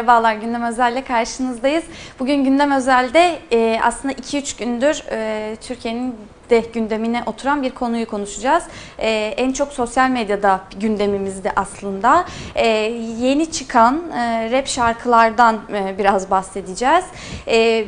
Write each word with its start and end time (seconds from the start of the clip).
Merhabalar, 0.00 0.34
Gündem 0.34 0.62
Özel'le 0.62 1.04
karşınızdayız. 1.04 1.84
Bugün 2.18 2.44
Gündem 2.44 2.70
Özel'de 2.72 3.38
e, 3.52 3.80
aslında 3.82 4.14
2-3 4.14 4.58
gündür 4.58 5.02
e, 5.10 5.56
Türkiye'nin 5.56 6.14
de 6.50 6.64
gündemine 6.74 7.22
oturan 7.26 7.62
bir 7.62 7.70
konuyu 7.70 8.06
konuşacağız. 8.06 8.64
E, 8.98 9.10
en 9.36 9.52
çok 9.52 9.72
sosyal 9.72 10.10
medyada 10.10 10.60
gündemimizde 10.80 11.52
aslında. 11.56 12.24
E, 12.54 12.66
yeni 13.20 13.50
çıkan 13.50 14.10
e, 14.10 14.50
rap 14.52 14.66
şarkılardan 14.66 15.60
e, 15.74 15.98
biraz 15.98 16.30
bahsedeceğiz. 16.30 17.04
E, 17.48 17.86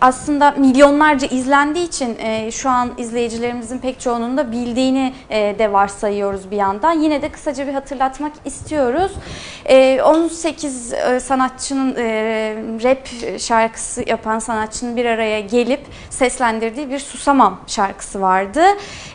aslında 0.00 0.50
milyonlarca 0.50 1.28
izlendiği 1.28 1.88
için 1.88 2.16
e, 2.18 2.50
şu 2.50 2.70
an 2.70 2.90
izleyicilerimizin 2.98 3.78
pek 3.78 4.00
çoğunun 4.00 4.36
da 4.36 4.52
bildiğini 4.52 5.12
e, 5.30 5.58
de 5.58 5.72
varsayıyoruz 5.72 6.50
bir 6.50 6.56
yandan. 6.56 6.92
Yine 6.92 7.22
de 7.22 7.28
kısaca 7.28 7.66
bir 7.66 7.72
hatırlatmak 7.72 8.32
istiyoruz. 8.44 9.12
E, 9.64 10.02
18 10.02 10.92
e, 10.92 11.20
sanatçının 11.20 11.94
e, 11.96 12.04
rap 12.82 13.08
şarkısı 13.40 14.08
yapan 14.08 14.38
sanatçının 14.38 14.96
bir 14.96 15.04
araya 15.04 15.40
gelip 15.40 15.80
seslendirdiği 16.10 16.90
bir 16.90 16.98
Susamam 16.98 17.60
şarkısı 17.66 18.20
vardı. 18.20 18.62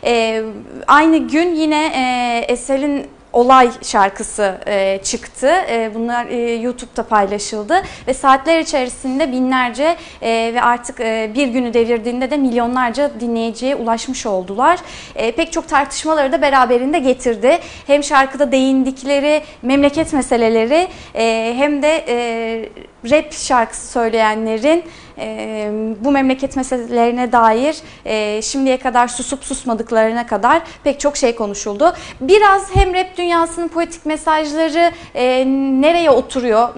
E, 0.04 0.42
aynı 0.86 1.16
gün 1.16 1.54
yine 1.54 1.86
e, 1.86 2.52
Esel'in 2.52 3.06
olay 3.34 3.70
şarkısı 3.82 4.58
e, 4.66 5.00
çıktı. 5.04 5.46
E, 5.46 5.90
bunlar 5.94 6.26
e, 6.26 6.54
YouTube'da 6.54 7.02
paylaşıldı 7.02 7.82
ve 8.06 8.14
saatler 8.14 8.60
içerisinde 8.60 9.32
binlerce 9.32 9.96
e, 10.22 10.50
ve 10.54 10.62
artık 10.62 11.00
e, 11.00 11.30
bir 11.34 11.48
günü 11.48 11.74
devirdiğinde 11.74 12.30
de 12.30 12.36
milyonlarca 12.36 13.10
dinleyiciye 13.20 13.76
ulaşmış 13.76 14.26
oldular. 14.26 14.78
E, 15.14 15.32
pek 15.32 15.52
çok 15.52 15.68
tartışmaları 15.68 16.32
da 16.32 16.42
beraberinde 16.42 16.98
getirdi. 16.98 17.58
Hem 17.86 18.04
şarkıda 18.04 18.52
değindikleri 18.52 19.42
memleket 19.62 20.12
meseleleri 20.12 20.88
e, 21.14 21.54
hem 21.56 21.82
de 21.82 22.04
e, 22.08 22.68
rap 23.10 23.32
şarkısı 23.32 23.92
söyleyenlerin 23.92 24.84
e, 25.18 25.70
bu 26.00 26.10
memleket 26.10 26.56
meselelerine 26.56 27.32
dair 27.32 27.76
e, 28.04 28.42
şimdiye 28.42 28.78
kadar 28.78 29.08
susup 29.08 29.44
susmadıklarına 29.44 30.26
kadar 30.26 30.62
pek 30.84 31.00
çok 31.00 31.16
şey 31.16 31.34
konuşuldu. 31.34 31.94
Biraz 32.20 32.76
hem 32.76 32.94
rap 32.94 33.16
dünyasının 33.16 33.68
politik 33.68 34.06
mesajları 34.06 34.92
e, 35.14 35.44
nereye 35.80 36.10
oturuyor, 36.10 36.68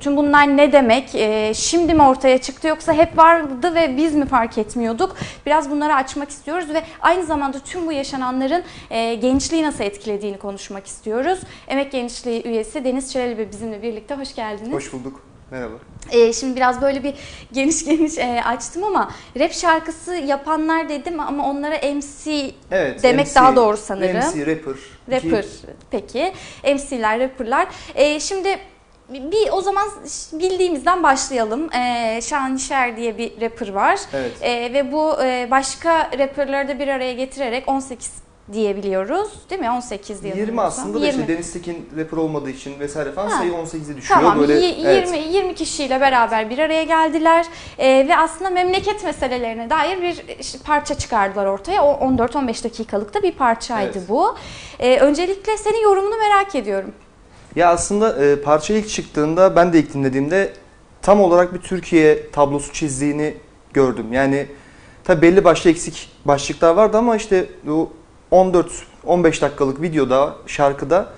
tüm 0.00 0.16
bunlar 0.16 0.56
ne 0.56 0.72
demek, 0.72 1.14
e, 1.14 1.52
şimdi 1.54 1.94
mi 1.94 2.02
ortaya 2.02 2.38
çıktı 2.38 2.68
yoksa 2.68 2.92
hep 2.92 3.18
vardı 3.18 3.74
ve 3.74 3.96
biz 3.96 4.14
mi 4.14 4.26
fark 4.26 4.58
etmiyorduk? 4.58 5.16
Biraz 5.46 5.70
bunları 5.70 5.94
açmak 5.94 6.30
istiyoruz 6.30 6.68
ve 6.74 6.82
aynı 7.00 7.24
zamanda 7.24 7.58
tüm 7.58 7.86
bu 7.86 7.92
yaşananların 7.92 8.62
e, 8.90 9.14
gençliği 9.14 9.62
nasıl 9.62 9.84
etkilediğini 9.84 10.38
konuşmak 10.38 10.86
istiyoruz. 10.86 11.38
Emek 11.68 11.92
Gençliği 11.92 12.46
üyesi 12.46 12.84
Deniz 12.84 13.12
Çelebi 13.12 13.48
bizimle 13.52 13.82
birlikte 13.82 14.14
hoş 14.14 14.34
geldiniz. 14.34 14.72
Hoş 14.72 14.92
bulduk. 14.92 15.20
Merhaba. 15.50 15.74
Ee, 16.10 16.32
şimdi 16.32 16.56
biraz 16.56 16.82
böyle 16.82 17.04
bir 17.04 17.14
geniş 17.52 17.84
geniş 17.84 18.18
e, 18.18 18.42
açtım 18.44 18.84
ama 18.84 19.10
rap 19.40 19.52
şarkısı 19.52 20.14
yapanlar 20.14 20.88
dedim 20.88 21.20
ama 21.20 21.46
onlara 21.50 21.74
MC 21.94 22.50
Evet, 22.70 23.02
demek 23.02 23.26
MC, 23.26 23.34
daha 23.34 23.56
doğru 23.56 23.76
sanırım. 23.76 24.16
MC, 24.16 24.40
rapper. 24.46 24.74
Rapper 25.10 25.42
Ki- 25.42 25.48
peki. 25.90 26.32
MC'ler, 26.64 27.20
rapperlar. 27.20 27.68
Ee, 27.94 28.20
şimdi 28.20 28.58
bir 29.08 29.48
o 29.52 29.60
zaman 29.60 29.88
bildiğimizden 30.32 31.02
başlayalım. 31.02 31.72
Ee, 31.72 32.20
Şanışer 32.22 32.96
diye 32.96 33.18
bir 33.18 33.40
rapper 33.40 33.68
var. 33.72 33.98
Evet. 34.14 34.32
Ee, 34.40 34.72
ve 34.72 34.92
bu 34.92 35.22
e, 35.22 35.48
başka 35.50 36.10
rapperları 36.18 36.68
da 36.68 36.78
bir 36.78 36.88
araya 36.88 37.12
getirerek 37.12 37.68
18 37.68 38.12
diyebiliyoruz. 38.52 39.28
Değil 39.50 39.60
mi? 39.60 39.70
18 39.70 40.22
diye. 40.22 40.36
20 40.36 40.60
aslında 40.60 41.00
da 41.00 41.06
20. 41.06 41.20
işte 41.22 41.34
Deniz 41.34 41.52
Tekin 41.52 41.88
rapper 41.98 42.16
olmadığı 42.16 42.50
için 42.50 42.80
vesaire 42.80 43.12
falan 43.12 43.28
Ha. 43.30 43.38
sayı 43.38 43.52
18'e 43.52 43.96
düşüyor. 43.96 44.20
Tamam, 44.20 44.38
Böyle, 44.40 44.52
y- 44.54 44.68
20 44.78 44.88
evet. 44.88 45.26
20 45.30 45.54
kişiyle 45.54 46.00
beraber 46.00 46.50
bir 46.50 46.58
araya 46.58 46.82
geldiler 46.84 47.46
Ee, 47.78 48.06
ve 48.08 48.16
aslında 48.16 48.50
memleket 48.50 49.04
meselelerine 49.04 49.70
dair 49.70 50.02
bir 50.02 50.24
işte 50.40 50.58
parça 50.64 50.94
çıkardılar 50.94 51.46
ortaya. 51.46 51.82
O 51.84 51.92
14-15 52.06 52.64
dakikalıkta 52.64 53.22
bir 53.22 53.32
parçaydı 53.32 53.98
Evet. 53.98 54.08
bu. 54.08 54.34
Ee, 54.78 54.98
öncelikle 54.98 55.56
senin 55.56 55.82
yorumunu 55.82 56.16
merak 56.16 56.54
ediyorum. 56.54 56.92
Ya 57.56 57.68
aslında 57.70 58.24
e, 58.24 58.40
parça 58.42 58.74
ilk 58.74 58.88
çıktığında 58.88 59.56
ben 59.56 59.72
de 59.72 59.78
ilk 59.78 59.94
dinlediğimde 59.94 60.52
tam 61.02 61.20
olarak 61.20 61.54
bir 61.54 61.58
Türkiye 61.60 62.30
tablosu 62.30 62.72
çizdiğini 62.72 63.34
gördüm. 63.72 64.12
Yani 64.12 64.46
tabi 65.04 65.22
belli 65.22 65.44
başlı 65.44 65.70
eksik 65.70 66.10
başlıklar 66.24 66.74
vardı 66.74 66.96
ama 66.98 67.16
işte 67.16 67.46
bu 67.64 67.90
14-15 68.32 69.40
dakikalık 69.40 69.82
videoda, 69.82 70.36
şarkıda 70.46 71.12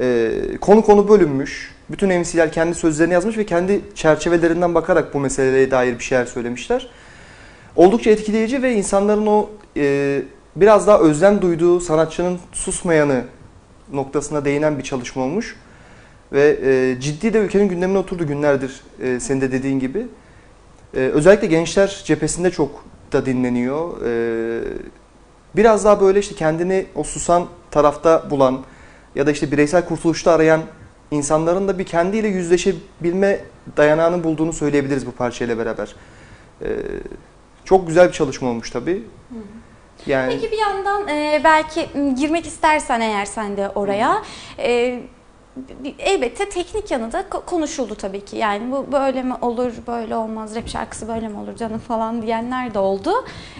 e, 0.00 0.30
konu 0.60 0.82
konu 0.82 1.08
bölünmüş. 1.08 1.74
Bütün 1.90 2.20
MC'ler 2.20 2.52
kendi 2.52 2.74
sözlerini 2.74 3.12
yazmış 3.12 3.38
ve 3.38 3.46
kendi 3.46 3.80
çerçevelerinden 3.94 4.74
bakarak 4.74 5.14
bu 5.14 5.20
meseleye 5.20 5.70
dair 5.70 5.98
bir 5.98 6.04
şeyler 6.04 6.26
söylemişler. 6.26 6.88
Oldukça 7.76 8.10
etkileyici 8.10 8.62
ve 8.62 8.74
insanların 8.74 9.26
o 9.26 9.50
e, 9.76 10.22
biraz 10.56 10.86
daha 10.86 10.98
özlem 11.00 11.42
duyduğu 11.42 11.80
sanatçının 11.80 12.38
susmayanı 12.52 13.24
noktasına 13.92 14.44
değinen 14.44 14.78
bir 14.78 14.82
çalışma 14.82 15.22
olmuş. 15.22 15.56
Ve 16.32 16.58
e, 16.64 17.00
ciddi 17.00 17.34
de 17.34 17.38
ülkenin 17.38 17.68
gündemine 17.68 17.98
oturdu 17.98 18.26
günlerdir 18.26 18.80
e, 19.02 19.20
senin 19.20 19.40
de 19.40 19.52
dediğin 19.52 19.78
gibi. 19.78 20.06
E, 20.94 20.98
özellikle 20.98 21.46
gençler 21.46 22.02
cephesinde 22.04 22.50
çok 22.50 22.84
da 23.12 23.26
dinleniyor. 23.26 24.02
E, 24.06 24.60
biraz 25.56 25.84
daha 25.84 26.00
böyle 26.00 26.18
işte 26.18 26.34
kendini 26.34 26.86
o 26.94 27.04
susan 27.04 27.46
tarafta 27.70 28.30
bulan 28.30 28.60
ya 29.14 29.26
da 29.26 29.30
işte 29.30 29.52
bireysel 29.52 29.84
kurtuluşta 29.84 30.32
arayan 30.32 30.62
insanların 31.10 31.68
da 31.68 31.78
bir 31.78 31.84
kendiyle 31.84 32.28
yüzleşebilme 32.28 33.40
dayanağını 33.76 34.24
bulduğunu 34.24 34.52
söyleyebiliriz 34.52 35.06
bu 35.06 35.12
parçayla 35.12 35.58
beraber. 35.58 35.94
E, 36.62 36.66
çok 37.64 37.86
güzel 37.86 38.08
bir 38.08 38.12
çalışma 38.12 38.48
olmuş 38.48 38.70
tabii. 38.70 39.02
Yani 40.06 40.32
Peki 40.32 40.52
bir 40.52 40.58
yandan 40.58 41.08
e, 41.08 41.40
belki 41.44 41.88
girmek 42.16 42.46
istersen 42.46 43.00
eğer 43.00 43.24
sen 43.24 43.56
de 43.56 43.68
oraya 43.68 44.22
e, 44.58 45.00
elbette 45.98 46.48
teknik 46.48 46.90
yanı 46.90 47.12
da 47.12 47.20
ko- 47.20 47.44
konuşuldu 47.44 47.94
tabii 47.94 48.24
ki. 48.24 48.36
Yani 48.36 48.72
bu 48.72 48.92
böyle 48.92 49.22
mi 49.22 49.34
olur, 49.40 49.72
böyle 49.86 50.16
olmaz, 50.16 50.54
rap 50.54 50.68
şarkısı 50.68 51.08
böyle 51.08 51.28
mi 51.28 51.38
olur 51.38 51.56
canım 51.56 51.78
falan 51.78 52.22
diyenler 52.22 52.74
de 52.74 52.78
oldu. 52.78 53.12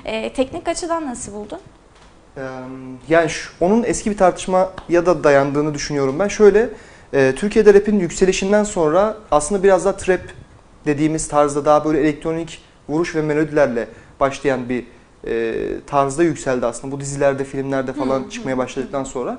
E, 0.05 0.33
teknik 0.33 0.69
açıdan 0.69 1.07
nasıl 1.07 1.33
buldun? 1.33 1.59
Yani 3.09 3.31
şu- 3.31 3.51
onun 3.61 3.83
eski 3.83 4.11
bir 4.11 4.17
tartışmaya 4.17 5.07
da 5.07 5.25
dayandığını 5.25 5.75
düşünüyorum 5.75 6.19
ben. 6.19 6.29
Şöyle, 6.29 6.69
e, 7.13 7.35
Türkiye'de 7.37 7.75
rap'in 7.75 7.99
yükselişinden 7.99 8.65
sonra 8.65 9.17
aslında 9.31 9.63
biraz 9.63 9.85
daha 9.85 9.97
trap 9.97 10.21
dediğimiz 10.87 11.29
tarzda 11.29 11.65
daha 11.65 11.85
böyle 11.85 12.01
elektronik 12.01 12.63
vuruş 12.89 13.15
ve 13.15 13.23
melodilerle 13.23 13.89
başlayan 14.21 14.69
bir 14.69 14.85
e, 15.27 15.55
tarzda 15.87 16.23
yükseldi 16.23 16.67
aslında. 16.67 16.93
Bu 16.97 17.01
dizilerde, 17.01 17.45
filmlerde 17.45 17.93
falan 17.93 18.21
Hı, 18.25 18.31
çıkmaya 18.31 18.59
başladıktan 18.59 19.05
sonra. 19.05 19.39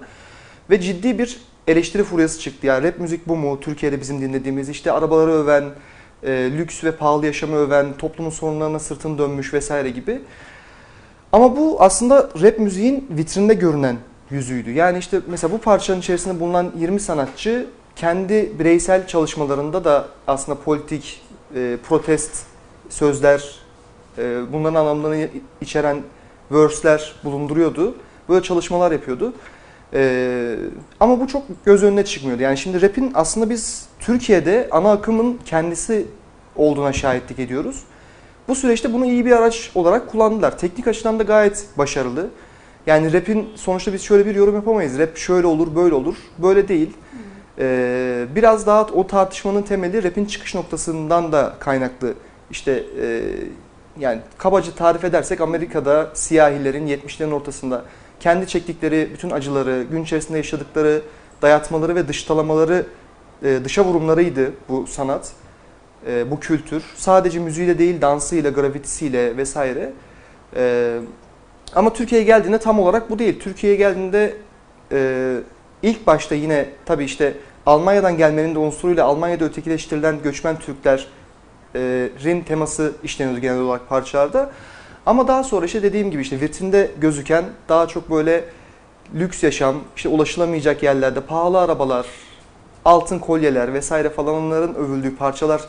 Ve 0.69 0.81
ciddi 0.81 1.19
bir 1.19 1.41
eleştiri 1.67 2.03
furyası 2.03 2.39
çıktı. 2.39 2.67
Yani 2.67 2.87
rap 2.87 2.99
müzik 2.99 3.27
bu 3.27 3.35
mu? 3.35 3.59
Türkiye'de 3.59 4.01
bizim 4.01 4.21
dinlediğimiz 4.21 4.69
işte 4.69 4.91
arabaları 4.91 5.31
öven, 5.31 5.63
e, 6.23 6.51
lüks 6.57 6.83
ve 6.83 6.91
pahalı 6.91 7.25
yaşamı 7.25 7.55
öven, 7.55 7.93
toplumun 7.97 8.29
sorunlarına 8.29 8.79
sırtını 8.79 9.17
dönmüş 9.17 9.53
vesaire 9.53 9.89
gibi. 9.89 10.21
Ama 11.31 11.57
bu 11.57 11.77
aslında 11.79 12.29
rap 12.41 12.59
müziğin 12.59 13.07
vitrinde 13.09 13.53
görünen 13.53 13.97
yüzüydü. 14.29 14.71
Yani 14.71 14.97
işte 14.97 15.21
mesela 15.27 15.53
bu 15.53 15.57
parçanın 15.57 15.99
içerisinde 15.99 16.39
bulunan 16.39 16.71
20 16.77 16.99
sanatçı 16.99 17.65
kendi 17.95 18.59
bireysel 18.59 19.07
çalışmalarında 19.07 19.83
da 19.83 20.07
aslında 20.27 20.59
politik, 20.59 21.21
e, 21.55 21.77
protest 21.87 22.45
sözler, 22.89 23.55
e, 24.17 24.53
bunların 24.53 24.75
anlamlarını 24.75 25.27
içeren 25.61 25.97
verse'ler 26.51 27.15
bulunduruyordu. 27.23 27.95
Böyle 28.29 28.43
çalışmalar 28.43 28.91
yapıyordu. 28.91 29.33
E, 29.93 30.55
ama 30.99 31.19
bu 31.19 31.27
çok 31.27 31.43
göz 31.65 31.83
önüne 31.83 32.05
çıkmıyordu. 32.05 32.43
Yani 32.43 32.57
şimdi 32.57 32.81
rap'in 32.81 33.11
aslında 33.15 33.49
biz 33.49 33.85
Türkiye'de 33.99 34.67
ana 34.71 34.91
akımın 34.91 35.39
kendisi 35.45 36.05
olduğuna 36.55 36.93
şahitlik 36.93 37.39
ediyoruz. 37.39 37.83
Bu 38.47 38.55
süreçte 38.55 38.93
bunu 38.93 39.05
iyi 39.05 39.25
bir 39.25 39.31
araç 39.31 39.71
olarak 39.75 40.11
kullandılar. 40.11 40.57
Teknik 40.57 40.87
açıdan 40.87 41.19
da 41.19 41.23
gayet 41.23 41.65
başarılı. 41.77 42.27
Yani 42.85 43.13
rap'in 43.13 43.49
sonuçta 43.55 43.93
biz 43.93 44.01
şöyle 44.01 44.25
bir 44.25 44.35
yorum 44.35 44.55
yapamayız. 44.55 44.99
Rap 44.99 45.17
şöyle 45.17 45.47
olur, 45.47 45.75
böyle 45.75 45.95
olur. 45.95 46.15
Böyle 46.37 46.67
değil. 46.67 46.93
Ee, 47.59 48.25
biraz 48.35 48.67
daha 48.67 48.85
o 48.85 49.07
tartışmanın 49.07 49.61
temeli 49.61 50.03
rap'in 50.03 50.25
çıkış 50.25 50.55
noktasından 50.55 51.31
da 51.31 51.55
kaynaklı. 51.59 52.13
İşte 52.51 52.83
e, 53.01 53.21
yani 53.99 54.21
kabaca 54.37 54.71
tarif 54.71 55.03
edersek 55.03 55.41
Amerika'da 55.41 56.11
siyahilerin 56.13 56.87
70'lerin 56.87 57.31
ortasında 57.31 57.83
kendi 58.19 58.47
çektikleri 58.47 59.09
bütün 59.13 59.29
acıları, 59.29 59.85
gün 59.91 60.03
içerisinde 60.03 60.37
yaşadıkları 60.37 61.01
dayatmaları 61.41 61.95
ve 61.95 62.07
dıştalamaları, 62.07 62.85
e, 63.43 63.59
dışa 63.63 63.85
vurumlarıydı 63.85 64.51
bu 64.69 64.87
sanat 64.87 65.31
e, 66.07 66.31
bu 66.31 66.39
kültür. 66.39 66.83
Sadece 66.95 67.39
müziğiyle 67.39 67.79
değil, 67.79 68.01
dansıyla, 68.01 68.49
grafitisiyle 68.49 69.37
vesaire. 69.37 69.93
E, 70.55 70.97
ama 71.75 71.93
Türkiye'ye 71.93 72.27
geldiğinde 72.27 72.57
tam 72.57 72.79
olarak 72.79 73.09
bu 73.09 73.19
değil. 73.19 73.39
Türkiye'ye 73.39 73.77
geldiğinde 73.77 74.35
e, 74.91 75.37
ilk 75.83 76.07
başta 76.07 76.35
yine 76.35 76.65
tabii 76.85 77.03
işte 77.03 77.33
Almanya'dan 77.65 78.17
gelmenin 78.17 78.55
de 78.55 78.59
unsuruyla 78.59 79.05
Almanya'da 79.05 79.45
ötekileştirilen 79.45 80.21
göçmen 80.23 80.59
Türklerin 80.59 82.41
teması 82.41 82.91
işleniyordu 83.03 83.41
genel 83.41 83.59
olarak 83.59 83.89
parçalarda. 83.89 84.51
Ama 85.05 85.27
daha 85.27 85.43
sonra 85.43 85.65
işte 85.65 85.83
dediğim 85.83 86.11
gibi 86.11 86.21
işte 86.21 86.41
vitrinde 86.41 86.91
gözüken 87.01 87.45
daha 87.69 87.87
çok 87.87 88.11
böyle 88.11 88.43
lüks 89.15 89.43
yaşam, 89.43 89.75
işte 89.95 90.09
ulaşılamayacak 90.09 90.83
yerlerde 90.83 91.21
pahalı 91.21 91.59
arabalar, 91.59 92.05
altın 92.85 93.19
kolyeler 93.19 93.73
vesaire 93.73 94.09
falan 94.09 94.35
onların 94.35 94.75
övüldüğü 94.75 95.15
parçalar 95.15 95.61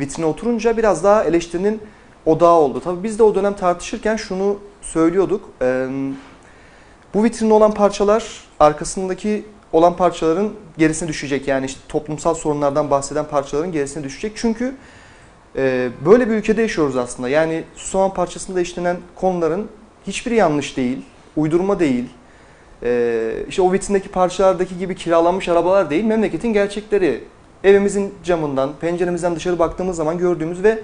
vitrine 0.00 0.26
oturunca 0.26 0.76
biraz 0.76 1.04
daha 1.04 1.24
eleştirinin 1.24 1.80
odağı 2.26 2.54
oldu. 2.54 2.80
Tabii 2.84 3.02
biz 3.02 3.18
de 3.18 3.22
o 3.22 3.34
dönem 3.34 3.54
tartışırken 3.54 4.16
şunu 4.16 4.58
söylüyorduk. 4.82 5.50
Ee, 5.62 5.88
bu 7.14 7.24
vitrinde 7.24 7.54
olan 7.54 7.74
parçalar 7.74 8.44
arkasındaki 8.60 9.44
olan 9.72 9.96
parçaların 9.96 10.50
gerisine 10.78 11.08
düşecek. 11.08 11.48
Yani 11.48 11.66
işte 11.66 11.80
toplumsal 11.88 12.34
sorunlardan 12.34 12.90
bahseden 12.90 13.24
parçaların 13.24 13.72
gerisine 13.72 14.04
düşecek. 14.04 14.32
Çünkü 14.36 14.74
e, 15.56 15.90
böyle 16.06 16.28
bir 16.28 16.34
ülkede 16.34 16.62
yaşıyoruz 16.62 16.96
aslında. 16.96 17.28
Yani 17.28 17.64
Susaman 17.76 18.14
parçasında 18.14 18.60
işlenen 18.60 18.96
konuların 19.14 19.68
hiçbiri 20.06 20.34
yanlış 20.34 20.76
değil, 20.76 20.98
uydurma 21.36 21.80
değil. 21.80 22.04
E, 22.82 23.32
işte 23.48 23.62
o 23.62 23.72
vitrindeki 23.72 24.08
parçalardaki 24.08 24.78
gibi 24.78 24.96
kiralanmış 24.96 25.48
arabalar 25.48 25.90
değil, 25.90 26.04
memleketin 26.04 26.52
gerçekleri. 26.52 27.24
Evimizin 27.64 28.14
camından, 28.24 28.70
penceremizden 28.80 29.36
dışarı 29.36 29.58
baktığımız 29.58 29.96
zaman 29.96 30.18
gördüğümüz 30.18 30.62
ve 30.62 30.78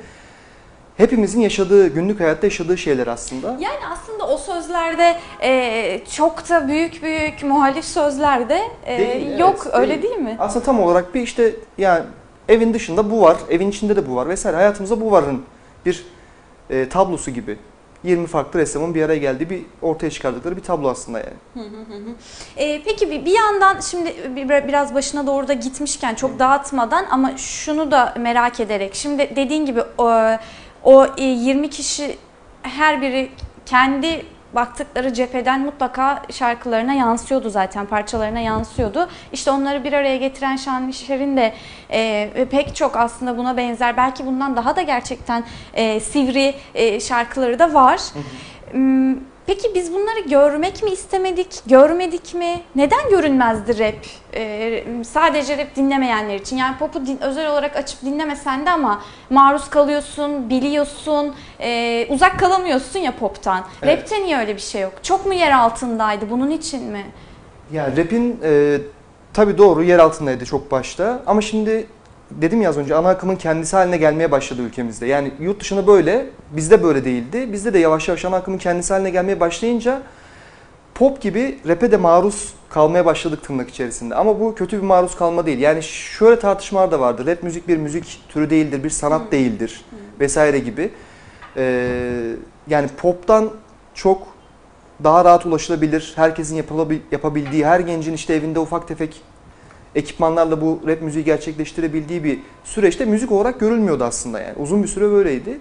hepimizin 0.96 1.40
yaşadığı, 1.40 1.88
günlük 1.88 2.20
hayatta 2.20 2.46
yaşadığı 2.46 2.78
şeyler 2.78 3.06
aslında. 3.06 3.46
Yani 3.46 3.86
aslında 3.92 4.26
o 4.26 4.38
sözlerde 4.38 5.16
e, 5.42 6.00
çok 6.16 6.48
da 6.48 6.68
büyük 6.68 7.02
büyük 7.02 7.42
muhalif 7.42 7.84
sözlerde 7.84 8.60
e, 8.86 8.98
Değil, 8.98 9.38
yok 9.38 9.62
evet, 9.64 9.74
öyle 9.74 10.02
değil. 10.02 10.02
değil 10.02 10.22
mi? 10.22 10.36
Aslında 10.38 10.64
tam 10.64 10.80
olarak 10.80 11.14
bir 11.14 11.22
işte 11.22 11.52
yani 11.78 12.04
evin 12.48 12.74
dışında 12.74 13.10
bu 13.10 13.22
var, 13.22 13.36
evin 13.50 13.70
içinde 13.70 13.96
de 13.96 14.08
bu 14.08 14.16
var 14.16 14.28
vesaire. 14.28 14.56
Hayatımızda 14.56 15.00
bu 15.00 15.10
varın 15.10 15.42
bir 15.86 16.04
e, 16.70 16.88
tablosu 16.88 17.30
gibi. 17.30 17.58
20 18.04 18.26
farklı 18.26 18.60
ressamın 18.60 18.94
bir 18.94 19.02
araya 19.02 19.18
geldiği 19.18 19.50
bir 19.50 19.62
ortaya 19.82 20.10
çıkardıkları 20.10 20.56
bir 20.56 20.62
tablo 20.62 20.88
aslında 20.88 21.18
yani. 21.18 21.64
E, 22.56 22.82
peki 22.84 23.10
bir, 23.10 23.24
bir 23.24 23.36
yandan 23.38 23.80
şimdi 23.80 24.14
bir- 24.36 24.68
biraz 24.68 24.94
başına 24.94 25.26
doğru 25.26 25.48
da 25.48 25.52
gitmişken 25.52 26.14
çok 26.14 26.38
dağıtmadan 26.38 27.06
ama 27.10 27.36
şunu 27.36 27.90
da 27.90 28.14
merak 28.18 28.60
ederek 28.60 28.94
şimdi 28.94 29.32
dediğin 29.36 29.66
gibi 29.66 29.82
o, 29.98 30.12
o 30.84 31.06
e, 31.18 31.22
20 31.24 31.70
kişi 31.70 32.16
her 32.62 33.02
biri 33.02 33.30
kendi 33.66 34.26
baktıkları 34.54 35.12
cepheden 35.12 35.60
mutlaka 35.60 36.22
şarkılarına 36.30 36.92
yansıyordu 36.92 37.50
zaten 37.50 37.86
parçalarına 37.86 38.40
yansıyordu. 38.40 39.08
İşte 39.32 39.50
onları 39.50 39.84
bir 39.84 39.92
araya 39.92 40.16
getiren 40.16 40.56
Şanlışer'in 40.56 41.36
de 41.36 41.54
e, 41.90 42.46
pek 42.50 42.76
çok 42.76 42.96
aslında 42.96 43.38
buna 43.38 43.56
benzer 43.56 43.96
belki 43.96 44.26
bundan 44.26 44.56
daha 44.56 44.76
da 44.76 44.82
gerçekten 44.82 45.44
e, 45.74 46.00
sivri 46.00 46.54
e, 46.74 47.00
şarkıları 47.00 47.58
da 47.58 47.74
var. 47.74 48.00
Hmm, 48.70 49.14
Peki 49.46 49.74
biz 49.74 49.92
bunları 49.94 50.20
görmek 50.20 50.82
mi 50.82 50.90
istemedik, 50.90 51.62
görmedik 51.66 52.34
mi? 52.34 52.60
Neden 52.76 53.10
görünmezdi 53.10 53.78
rap? 53.78 53.94
Ee, 54.34 54.84
sadece 55.04 55.58
rap 55.58 55.76
dinlemeyenler 55.76 56.34
için. 56.34 56.56
Yani 56.56 56.76
pop'u 56.78 57.06
din- 57.06 57.18
özel 57.20 57.50
olarak 57.50 57.76
açıp 57.76 58.02
dinlemesen 58.02 58.66
de 58.66 58.70
ama 58.70 59.02
maruz 59.30 59.70
kalıyorsun, 59.70 60.50
biliyorsun, 60.50 61.34
ee, 61.60 62.06
uzak 62.10 62.38
kalamıyorsun 62.40 62.98
ya 63.00 63.12
pop'tan. 63.16 63.64
Evet. 63.82 63.98
Rap'te 63.98 64.22
niye 64.24 64.38
öyle 64.38 64.56
bir 64.56 64.60
şey 64.60 64.80
yok? 64.82 64.92
Çok 65.02 65.26
mu 65.26 65.34
yer 65.34 65.52
altındaydı 65.52 66.30
bunun 66.30 66.50
için 66.50 66.82
mi? 66.84 67.06
Yani 67.72 67.96
rap'in 67.96 68.40
e, 68.44 68.78
tabii 69.32 69.58
doğru 69.58 69.82
yer 69.82 69.98
altındaydı 69.98 70.44
çok 70.44 70.70
başta 70.70 71.22
ama 71.26 71.40
şimdi 71.40 71.86
dedim 72.30 72.62
ya 72.62 72.68
az 72.68 72.78
önce 72.78 72.94
ana 72.94 73.08
akımın 73.08 73.36
kendisi 73.36 73.76
haline 73.76 73.96
gelmeye 73.96 74.30
başladı 74.30 74.62
ülkemizde. 74.62 75.06
Yani 75.06 75.32
yurt 75.40 75.60
dışında 75.60 75.86
böyle, 75.86 76.26
bizde 76.56 76.82
böyle 76.82 77.04
değildi. 77.04 77.52
Bizde 77.52 77.74
de 77.74 77.78
yavaş 77.78 78.08
yavaş 78.08 78.24
ana 78.24 78.36
akımın 78.36 78.58
kendisi 78.58 78.92
haline 78.92 79.10
gelmeye 79.10 79.40
başlayınca 79.40 80.02
pop 80.94 81.20
gibi 81.20 81.58
rap'e 81.68 81.92
de 81.92 81.96
maruz 81.96 82.54
kalmaya 82.70 83.06
başladık 83.06 83.42
tırnak 83.42 83.68
içerisinde. 83.68 84.14
Ama 84.14 84.40
bu 84.40 84.54
kötü 84.54 84.76
bir 84.76 84.82
maruz 84.82 85.16
kalma 85.16 85.46
değil. 85.46 85.58
Yani 85.58 85.82
şöyle 85.82 86.38
tartışmalar 86.38 86.90
da 86.90 87.00
vardı. 87.00 87.26
Rap 87.26 87.42
müzik 87.42 87.68
bir 87.68 87.76
müzik 87.76 88.22
türü 88.28 88.50
değildir, 88.50 88.84
bir 88.84 88.90
sanat 88.90 89.32
değildir 89.32 89.84
vesaire 90.20 90.58
gibi. 90.58 90.90
Ee, 91.56 92.32
yani 92.68 92.88
poptan 92.88 93.50
çok 93.94 94.26
daha 95.04 95.24
rahat 95.24 95.46
ulaşılabilir, 95.46 96.12
herkesin 96.16 96.64
yapabildiği, 97.12 97.66
her 97.66 97.80
gencin 97.80 98.12
işte 98.12 98.34
evinde 98.34 98.58
ufak 98.58 98.88
tefek 98.88 99.22
ekipmanlarla 99.94 100.60
bu 100.60 100.80
rap 100.86 101.02
müziği 101.02 101.24
gerçekleştirebildiği 101.24 102.24
bir 102.24 102.38
süreçte 102.64 103.04
müzik 103.04 103.32
olarak 103.32 103.60
görülmüyordu 103.60 104.04
aslında 104.04 104.40
yani. 104.40 104.54
Uzun 104.58 104.82
bir 104.82 104.88
süre 104.88 105.10
böyleydi. 105.10 105.58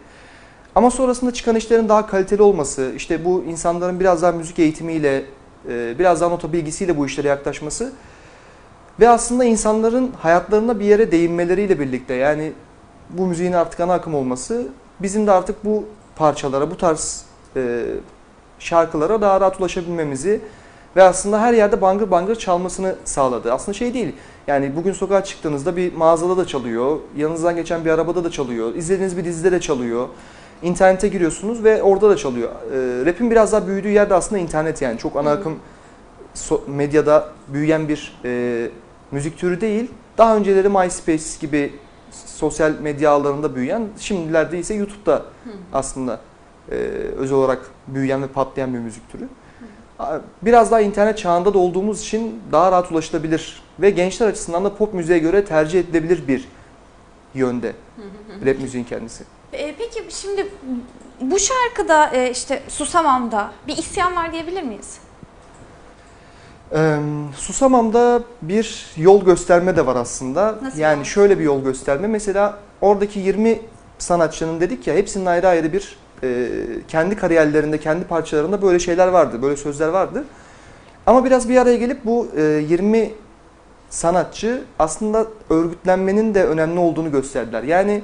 Ama 0.76 0.92
sonrasında 0.92 1.34
çıkan 1.34 1.56
işlerin 1.56 1.90
daha 1.90 2.08
kaliteli 2.08 2.42
olması, 2.42 2.92
işte 2.96 3.26
bu 3.26 3.44
insanların 3.44 4.00
biraz 4.00 4.22
daha 4.22 4.32
müzik 4.32 4.60
eğitimiyle, 4.60 5.24
e, 5.70 6.00
biraz 6.00 6.22
daha 6.22 6.30
nota 6.30 6.54
bilgisiyle 6.54 6.98
bu 6.98 7.06
işlere 7.06 7.28
yaklaşması 7.28 7.92
ve 9.00 9.10
aslında 9.10 9.44
insanların 9.44 10.12
hayatlarına 10.20 10.80
bir 10.80 10.86
yere 10.86 11.12
değinmeleriyle 11.12 11.80
birlikte 11.80 12.14
yani 12.14 12.52
bu 13.10 13.26
müziğin 13.26 13.54
artık 13.54 13.80
ana 13.80 13.94
akım 13.94 14.16
olması 14.16 14.68
bizim 15.00 15.28
de 15.28 15.32
artık 15.32 15.66
bu 15.66 15.86
parçalara, 16.16 16.72
bu 16.72 16.78
tarz 16.78 17.26
e, 17.56 17.86
şarkılara 18.60 19.22
daha 19.22 19.42
rahat 19.42 19.60
ulaşabilmemizi 19.60 20.42
ve 20.96 21.04
aslında 21.04 21.42
her 21.42 21.54
yerde 21.54 21.82
bangır 21.82 22.12
bangır 22.12 22.36
çalmasını 22.36 22.96
sağladı. 23.06 23.54
Aslında 23.54 23.78
şey 23.78 23.94
değil. 23.94 24.16
Yani 24.48 24.76
bugün 24.76 24.94
sokağa 24.94 25.24
çıktığınızda 25.24 25.78
bir 25.78 25.94
mağazada 25.94 26.38
da 26.38 26.48
çalıyor, 26.48 26.98
yanınızdan 27.18 27.56
geçen 27.56 27.86
bir 27.86 27.90
arabada 27.90 28.24
da 28.24 28.32
çalıyor, 28.32 28.76
izlediğiniz 28.76 29.18
bir 29.18 29.26
dizide 29.26 29.52
de 29.52 29.60
çalıyor. 29.62 30.08
İnternete 30.62 31.08
giriyorsunuz 31.08 31.64
ve 31.64 31.84
orada 31.84 32.10
da 32.10 32.18
çalıyor. 32.18 32.50
Ee, 32.50 33.06
rap'in 33.06 33.32
biraz 33.32 33.52
daha 33.52 33.68
büyüdüğü 33.68 33.90
yerde 33.90 34.14
aslında 34.14 34.42
internet 34.42 34.82
yani. 34.82 34.98
Çok 34.98 35.16
ana 35.16 35.32
akım 35.32 35.56
so- 36.36 36.70
medyada 36.70 37.30
büyüyen 37.48 37.88
bir 37.88 38.20
e, 38.26 38.68
müzik 39.12 39.38
türü 39.38 39.62
değil. 39.62 39.92
Daha 40.18 40.36
önceleri 40.36 40.70
MySpace 40.70 41.24
gibi 41.42 41.74
sosyal 42.26 42.72
medya 42.82 43.12
ağlarında 43.12 43.56
büyüyen, 43.56 43.88
şimdilerde 44.00 44.60
ise 44.60 44.74
YouTube'da 44.74 45.26
aslında 45.74 46.20
e, 46.72 46.76
özel 47.18 47.38
olarak 47.38 47.70
büyüyen 47.88 48.24
ve 48.24 48.28
patlayan 48.28 48.74
bir 48.74 48.80
müzik 48.80 49.12
türü. 49.12 49.28
Biraz 50.42 50.72
daha 50.72 50.82
internet 50.82 51.18
çağında 51.18 51.54
da 51.54 51.58
olduğumuz 51.58 52.02
için 52.02 52.42
daha 52.52 52.72
rahat 52.72 52.92
ulaşılabilir 52.92 53.62
ve 53.80 53.90
gençler 53.90 54.28
açısından 54.28 54.66
da 54.66 54.76
pop 54.76 54.94
müziğe 54.94 55.20
göre 55.20 55.46
tercih 55.46 55.80
edilebilir 55.80 56.28
bir 56.28 56.48
yönde 57.34 57.74
rap 58.46 58.60
müziğin 58.60 58.84
kendisi. 58.84 59.24
Ee, 59.54 59.76
peki 59.78 60.04
şimdi 60.10 60.48
bu 61.22 61.40
şarkıda 61.40 62.08
e, 62.14 62.32
işte 62.32 62.64
Susamam'da 62.68 63.52
bir 63.68 63.78
isyan 63.78 64.16
var 64.16 64.32
diyebilir 64.32 64.64
miyiz? 64.64 64.98
Ee, 66.74 67.00
Susamam'da 67.38 68.24
bir 68.42 68.86
yol 68.98 69.26
gösterme 69.26 69.76
de 69.78 69.86
var 69.86 69.96
aslında. 69.96 70.58
Nasıl 70.62 70.80
yani 70.80 70.98
yani? 70.98 71.06
şöyle 71.06 71.40
bir 71.40 71.44
yol 71.44 71.64
gösterme. 71.64 72.08
Mesela 72.08 72.58
oradaki 72.82 73.20
20 73.20 73.60
sanatçının 73.98 74.62
dedik 74.62 74.88
ya 74.88 74.96
hepsinin 74.96 75.26
ayrı 75.26 75.48
ayrı 75.48 75.74
bir 75.74 75.98
e, 76.24 76.50
kendi 76.88 77.16
kariyerlerinde, 77.16 77.78
kendi 77.78 78.06
parçalarında 78.06 78.62
böyle 78.62 78.80
şeyler 78.80 79.08
vardı, 79.08 79.42
böyle 79.42 79.58
sözler 79.58 79.88
vardı. 79.88 80.24
Ama 81.06 81.26
biraz 81.26 81.50
bir 81.50 81.58
araya 81.58 81.78
gelip 81.78 82.06
bu 82.06 82.28
e, 82.38 82.42
20 82.42 83.12
sanatçı 83.90 84.62
aslında 84.80 85.26
örgütlenmenin 85.50 86.36
de 86.36 86.46
önemli 86.46 86.80
olduğunu 86.80 87.12
gösterdiler. 87.12 87.64
Yani 87.64 88.02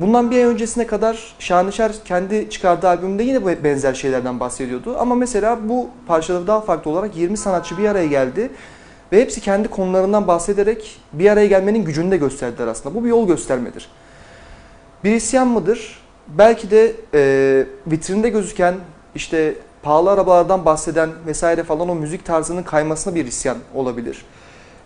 bundan 0.00 0.30
bir 0.30 0.36
ay 0.36 0.42
öncesine 0.42 0.86
kadar 0.86 1.34
Şanışer 1.38 1.92
kendi 2.04 2.50
çıkardığı 2.50 2.88
albümünde 2.88 3.22
yine 3.22 3.42
bu 3.42 3.64
benzer 3.64 3.94
şeylerden 3.94 4.40
bahsediyordu. 4.40 4.96
Ama 4.98 5.14
mesela 5.14 5.68
bu 5.68 5.88
parçaları 6.06 6.46
daha 6.46 6.60
farklı 6.60 6.90
olarak 6.90 7.16
20 7.16 7.36
sanatçı 7.36 7.78
bir 7.78 7.88
araya 7.88 8.06
geldi. 8.06 8.50
Ve 9.12 9.20
hepsi 9.20 9.40
kendi 9.40 9.68
konularından 9.68 10.26
bahsederek 10.26 11.00
bir 11.12 11.30
araya 11.30 11.46
gelmenin 11.46 11.84
gücünü 11.84 12.10
de 12.10 12.16
gösterdiler 12.16 12.66
aslında. 12.66 12.94
Bu 12.94 13.04
bir 13.04 13.08
yol 13.08 13.26
göstermedir. 13.26 13.88
Bir 15.04 15.14
isyan 15.14 15.48
mıdır? 15.48 16.03
Belki 16.28 16.70
de 16.70 16.92
e, 17.14 17.66
vitrinde 17.86 18.28
gözüken 18.28 18.74
işte 19.14 19.54
pahalı 19.82 20.10
arabalardan 20.10 20.64
bahseden 20.64 21.10
vesaire 21.26 21.62
falan 21.62 21.88
o 21.88 21.94
müzik 21.94 22.24
tarzının 22.24 22.62
kaymasına 22.62 23.14
bir 23.14 23.26
isyan 23.26 23.56
olabilir. 23.74 24.24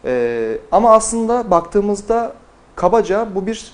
E, 0.05 0.59
ama 0.73 0.93
aslında 0.93 1.51
baktığımızda 1.51 2.35
kabaca 2.77 3.29
bu 3.35 3.47
bir 3.47 3.73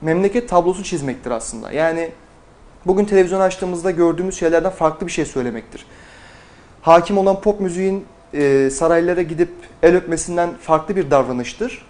memleket 0.00 0.48
tablosu 0.48 0.84
çizmektir 0.84 1.30
aslında. 1.30 1.72
Yani 1.72 2.12
bugün 2.86 3.04
televizyon 3.04 3.40
açtığımızda 3.40 3.90
gördüğümüz 3.90 4.38
şeylerden 4.38 4.70
farklı 4.70 5.06
bir 5.06 5.12
şey 5.12 5.24
söylemektir. 5.24 5.86
Hakim 6.82 7.18
olan 7.18 7.40
pop 7.40 7.60
müziğin 7.60 8.04
e, 8.34 8.70
saraylara 8.70 9.22
gidip 9.22 9.50
el 9.82 9.96
öpmesinden 9.96 10.50
farklı 10.60 10.96
bir 10.96 11.10
davranıştır. 11.10 11.86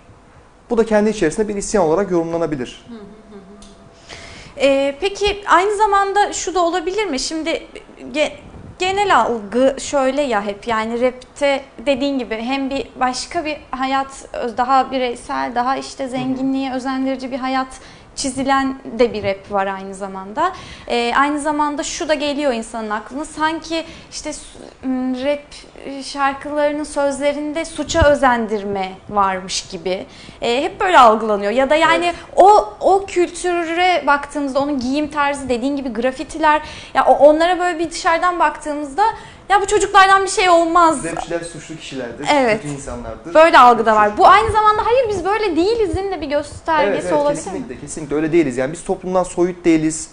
Bu 0.71 0.79
da 0.79 0.87
kendi 0.87 1.11
içerisinde 1.11 1.49
bir 1.49 1.57
isyan 1.57 1.85
olarak 1.85 2.11
yorumlanabilir. 2.11 2.87
Ee, 4.61 4.95
peki 5.01 5.45
aynı 5.49 5.77
zamanda 5.77 6.33
şu 6.33 6.55
da 6.55 6.61
olabilir 6.65 7.07
mi? 7.07 7.21
Şimdi 7.21 7.67
ge- 8.15 8.33
genel 8.79 9.17
algı 9.21 9.77
şöyle 9.79 10.23
ya 10.23 10.43
hep 10.47 10.69
yani 10.69 11.01
rapte 11.01 11.65
dediğin 11.87 12.19
gibi 12.19 12.37
hem 12.37 12.71
bir 12.71 12.87
başka 13.01 13.45
bir 13.45 13.57
hayat 13.71 14.29
daha 14.57 14.91
bireysel 14.91 15.55
daha 15.55 15.77
işte 15.77 16.09
zenginliğe 16.09 16.73
özendirici 16.73 17.31
bir 17.31 17.39
hayat 17.39 17.69
çizilen 18.17 18.79
de 18.99 19.13
bir 19.13 19.23
rap 19.23 19.53
var 19.53 19.67
aynı 19.67 19.95
zamanda. 19.95 20.53
Ee, 20.89 21.13
aynı 21.17 21.41
zamanda 21.41 21.83
şu 21.83 22.09
da 22.09 22.15
geliyor 22.15 22.53
insanın 22.53 22.91
aklına 22.91 23.25
sanki 23.25 23.85
işte 24.11 24.33
rap 25.25 25.41
şarkılarının 26.05 26.85
sözlerinde 26.85 27.65
suça 27.65 28.11
özendirme 28.11 28.93
varmış 29.09 29.69
gibi. 29.69 30.07
Ee, 30.43 30.63
hep 30.63 30.81
böyle 30.81 30.99
algılanıyor 30.99 31.53
ya 31.53 31.71
da 31.71 31.77
yani 31.77 32.05
evet. 32.05 32.15
o 32.37 32.75
o 32.81 33.07
kültüre 33.07 34.07
baktığımızda 34.07 34.61
onun 34.61 34.81
giyim 34.81 35.11
tarzı 35.11 35.49
dediğin 35.49 35.77
gibi 35.77 35.89
grafitiler 35.93 36.63
ya 36.95 37.05
onlara 37.05 37.59
böyle 37.59 37.79
bir 37.79 37.91
dışarıdan 37.91 38.39
baktığımızda 38.39 39.05
ya 39.49 39.63
bu 39.63 39.67
çocuklardan 39.67 40.25
bir 40.25 40.31
şey 40.31 40.51
olmaz. 40.51 41.05
Rapçiler 41.05 41.41
suçlu 41.41 41.77
kişilerdir, 41.77 42.27
evet. 42.33 42.63
kötü 42.63 42.75
insanlardır. 42.75 43.35
Böyle 43.35 43.59
algıda 43.59 43.97
var. 43.97 44.17
Bu 44.19 44.27
aynı 44.27 44.53
zamanda 44.53 44.87
hayır 44.87 45.09
biz 45.09 45.25
böyle 45.25 45.57
değilizin 45.57 46.13
de 46.13 46.21
bir 46.21 46.27
göstergesi 46.27 46.93
evet, 46.93 47.05
evet, 47.05 47.13
olabilir 47.13 47.43
kesinlikle, 47.45 47.75
mi? 47.75 47.81
Kesinlikle 47.81 48.17
öyle 48.17 48.33
değiliz. 48.33 48.57
Yani 48.57 48.73
biz 48.73 48.85
toplumdan 48.85 49.23
soyut 49.23 49.65
değiliz 49.65 50.11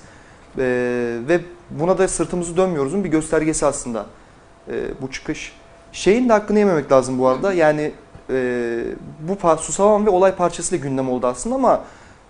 ee, 0.57 1.17
ve 1.27 1.39
buna 1.69 1.97
da 1.97 2.07
sırtımızı 2.07 2.57
dönmüyoruzun 2.57 3.03
bir 3.03 3.09
göstergesi 3.09 3.65
aslında 3.65 4.05
ee, 4.67 4.73
bu 5.01 5.11
çıkış. 5.11 5.55
Şeyin 5.91 6.29
de 6.29 6.33
hakkını 6.33 6.59
yememek 6.59 6.91
lazım 6.91 7.19
bu 7.19 7.27
arada. 7.27 7.53
Yani 7.53 7.91
e, 8.29 8.83
bu 9.19 9.57
Susavam 9.57 10.05
ve 10.05 10.09
olay 10.09 10.35
parçasıyla 10.35 10.83
gündem 10.87 11.09
oldu 11.09 11.27
aslında 11.27 11.55
ama 11.55 11.81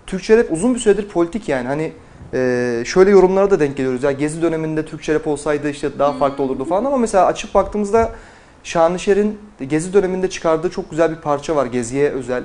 Türkçe 0.07 0.37
rap 0.37 0.51
uzun 0.51 0.75
bir 0.75 0.79
süredir 0.79 1.07
politik 1.09 1.49
yani. 1.49 1.67
Hani 1.67 1.93
ee, 2.33 2.83
şöyle 2.85 3.09
yorumlara 3.09 3.51
da 3.51 3.59
denk 3.59 3.77
geliyoruz. 3.77 4.03
Ya 4.03 4.11
Gezi 4.11 4.41
döneminde 4.41 4.85
Türkçe 4.85 5.13
rap 5.13 5.27
olsaydı 5.27 5.69
işte 5.69 5.99
daha 5.99 6.13
farklı 6.13 6.43
olurdu 6.43 6.65
falan 6.65 6.85
ama 6.85 6.97
mesela 6.97 7.25
açıp 7.25 7.53
baktığımızda 7.53 8.11
Şanlışer'in 8.63 9.39
Gezi 9.67 9.93
döneminde 9.93 10.29
çıkardığı 10.29 10.69
çok 10.69 10.89
güzel 10.89 11.11
bir 11.11 11.21
parça 11.21 11.55
var 11.55 11.65
Gezi'ye 11.65 12.09
özel. 12.09 12.43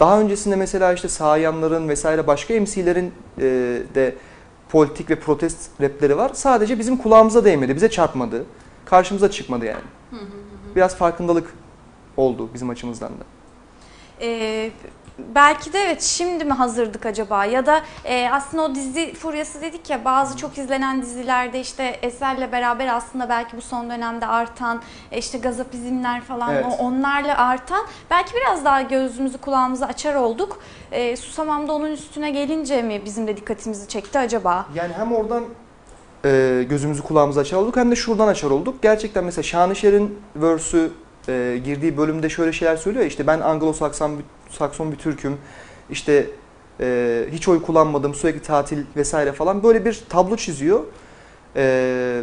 Daha 0.00 0.20
öncesinde 0.20 0.56
mesela 0.56 0.92
işte 0.92 1.08
Sayanların 1.08 1.88
vesaire 1.88 2.26
başka 2.26 2.54
MC'lerin 2.54 3.12
e, 3.38 3.42
de 3.94 4.14
politik 4.68 5.10
ve 5.10 5.14
protest 5.14 5.70
rapleri 5.80 6.16
var. 6.16 6.30
Sadece 6.34 6.78
bizim 6.78 6.96
kulağımıza 6.96 7.44
değmedi, 7.44 7.74
bize 7.74 7.90
çarpmadı. 7.90 8.44
Karşımıza 8.84 9.30
çıkmadı 9.30 9.64
yani. 9.64 9.84
Biraz 10.76 10.96
farkındalık 10.96 11.54
oldu 12.16 12.48
bizim 12.54 12.70
açımızdan 12.70 13.10
da. 13.10 13.24
Ee, 14.20 14.70
belki 15.34 15.72
de 15.72 15.78
evet 15.78 16.02
şimdi 16.02 16.44
mi 16.44 16.52
hazırdık 16.52 17.06
acaba 17.06 17.44
ya 17.44 17.66
da 17.66 17.82
e, 18.04 18.28
aslında 18.32 18.62
o 18.62 18.74
dizi 18.74 19.14
furyası 19.14 19.62
dedik 19.62 19.90
ya 19.90 20.04
bazı 20.04 20.36
çok 20.36 20.58
izlenen 20.58 21.02
dizilerde 21.02 21.60
işte 21.60 21.98
Eser'le 22.02 22.52
beraber 22.52 22.86
aslında 22.96 23.28
belki 23.28 23.56
bu 23.56 23.60
son 23.60 23.90
dönemde 23.90 24.26
artan 24.26 24.82
e, 25.12 25.18
işte 25.18 25.38
gazapizmler 25.38 26.20
falan 26.20 26.54
evet. 26.54 26.64
o, 26.68 26.84
onlarla 26.84 27.38
artan 27.38 27.86
belki 28.10 28.34
biraz 28.34 28.64
daha 28.64 28.82
gözümüzü 28.82 29.38
kulağımızı 29.38 29.86
açar 29.86 30.14
olduk. 30.14 30.60
E, 30.92 31.16
Susamam'da 31.16 31.72
onun 31.72 31.90
üstüne 31.90 32.30
gelince 32.30 32.82
mi 32.82 33.02
bizim 33.04 33.26
de 33.26 33.36
dikkatimizi 33.36 33.88
çekti 33.88 34.18
acaba? 34.18 34.66
Yani 34.74 34.92
hem 34.98 35.12
oradan 35.12 35.44
e, 36.24 36.64
gözümüzü 36.70 37.02
kulağımızı 37.02 37.40
açar 37.40 37.56
olduk 37.56 37.76
hem 37.76 37.90
de 37.90 37.96
şuradan 37.96 38.28
açar 38.28 38.50
olduk. 38.50 38.82
Gerçekten 38.82 39.24
mesela 39.24 39.42
Şanışer'in 39.42 40.18
verse'ü 40.36 40.90
e, 41.28 41.60
girdiği 41.64 41.96
bölümde 41.96 42.28
şöyle 42.28 42.52
şeyler 42.52 42.76
söylüyor 42.76 43.02
ya 43.02 43.08
işte 43.08 43.26
ben 43.26 43.38
Anglo-Sakson 43.38 44.10
Sakson 44.50 44.92
bir 44.92 44.96
Türk'üm. 44.96 45.38
İşte 45.90 46.26
e, 46.80 47.24
hiç 47.32 47.48
oy 47.48 47.62
kullanmadım, 47.62 48.14
sürekli 48.14 48.42
tatil 48.42 48.78
vesaire 48.96 49.32
falan 49.32 49.62
böyle 49.62 49.84
bir 49.84 50.02
tablo 50.08 50.36
çiziyor. 50.36 50.80
E, 51.56 51.62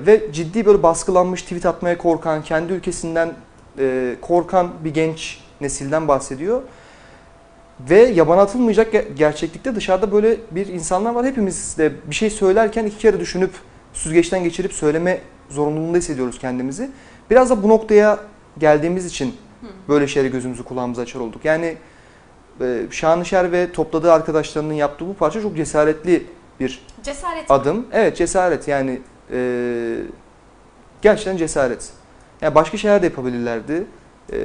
ve 0.07 0.21
ciddi 0.33 0.65
böyle 0.65 0.83
baskılanmış, 0.83 1.41
tweet 1.41 1.65
atmaya 1.65 1.97
korkan, 1.97 2.43
kendi 2.43 2.73
ülkesinden 2.73 3.33
e, 3.79 4.15
korkan 4.21 4.71
bir 4.83 4.93
genç 4.93 5.39
nesilden 5.61 6.07
bahsediyor. 6.07 6.61
Ve 7.89 7.99
yaban 7.99 8.37
atılmayacak 8.37 9.17
gerçeklikte 9.17 9.75
dışarıda 9.75 10.11
böyle 10.11 10.37
bir 10.51 10.67
insanlar 10.67 11.13
var. 11.13 11.25
Hepimiz 11.25 11.77
de 11.77 11.91
bir 12.09 12.15
şey 12.15 12.29
söylerken 12.29 12.85
iki 12.85 12.97
kere 12.97 13.19
düşünüp 13.19 13.51
süzgeçten 13.93 14.43
geçirip 14.43 14.73
söyleme 14.73 15.21
zorunluluğunda 15.49 15.97
hissediyoruz 15.97 16.39
kendimizi. 16.39 16.91
Biraz 17.29 17.49
da 17.49 17.63
bu 17.63 17.69
noktaya 17.69 18.19
geldiğimiz 18.57 19.05
için 19.05 19.35
böyle 19.89 20.07
şeyleri 20.07 20.31
gözümüzü 20.31 20.63
kulağımızı 20.63 21.01
açar 21.01 21.19
olduk. 21.19 21.45
Yani 21.45 21.77
e, 22.61 22.81
Şanışer 22.91 23.51
ve 23.51 23.71
topladığı 23.71 24.13
arkadaşlarının 24.13 24.73
yaptığı 24.73 25.07
bu 25.07 25.13
parça 25.13 25.41
çok 25.41 25.55
cesaretli 25.55 26.27
bir 26.59 26.81
cesaret 27.03 27.51
adım. 27.51 27.77
Mi? 27.77 27.85
Evet 27.91 28.17
cesaret 28.17 28.67
yani 28.67 29.01
e, 29.31 29.97
gerçekten 31.01 31.37
cesaret. 31.37 31.89
Yani 32.41 32.55
başka 32.55 32.77
şeyler 32.77 33.01
de 33.01 33.05
yapabilirlerdi. 33.05 33.87
E, 34.33 34.37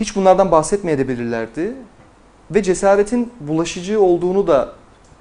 hiç 0.00 0.16
bunlardan 0.16 0.50
bahsetmeyebilirlerdi. 0.50 1.74
Ve 2.50 2.62
cesaretin 2.62 3.32
bulaşıcı 3.40 4.00
olduğunu 4.00 4.46
da 4.46 4.72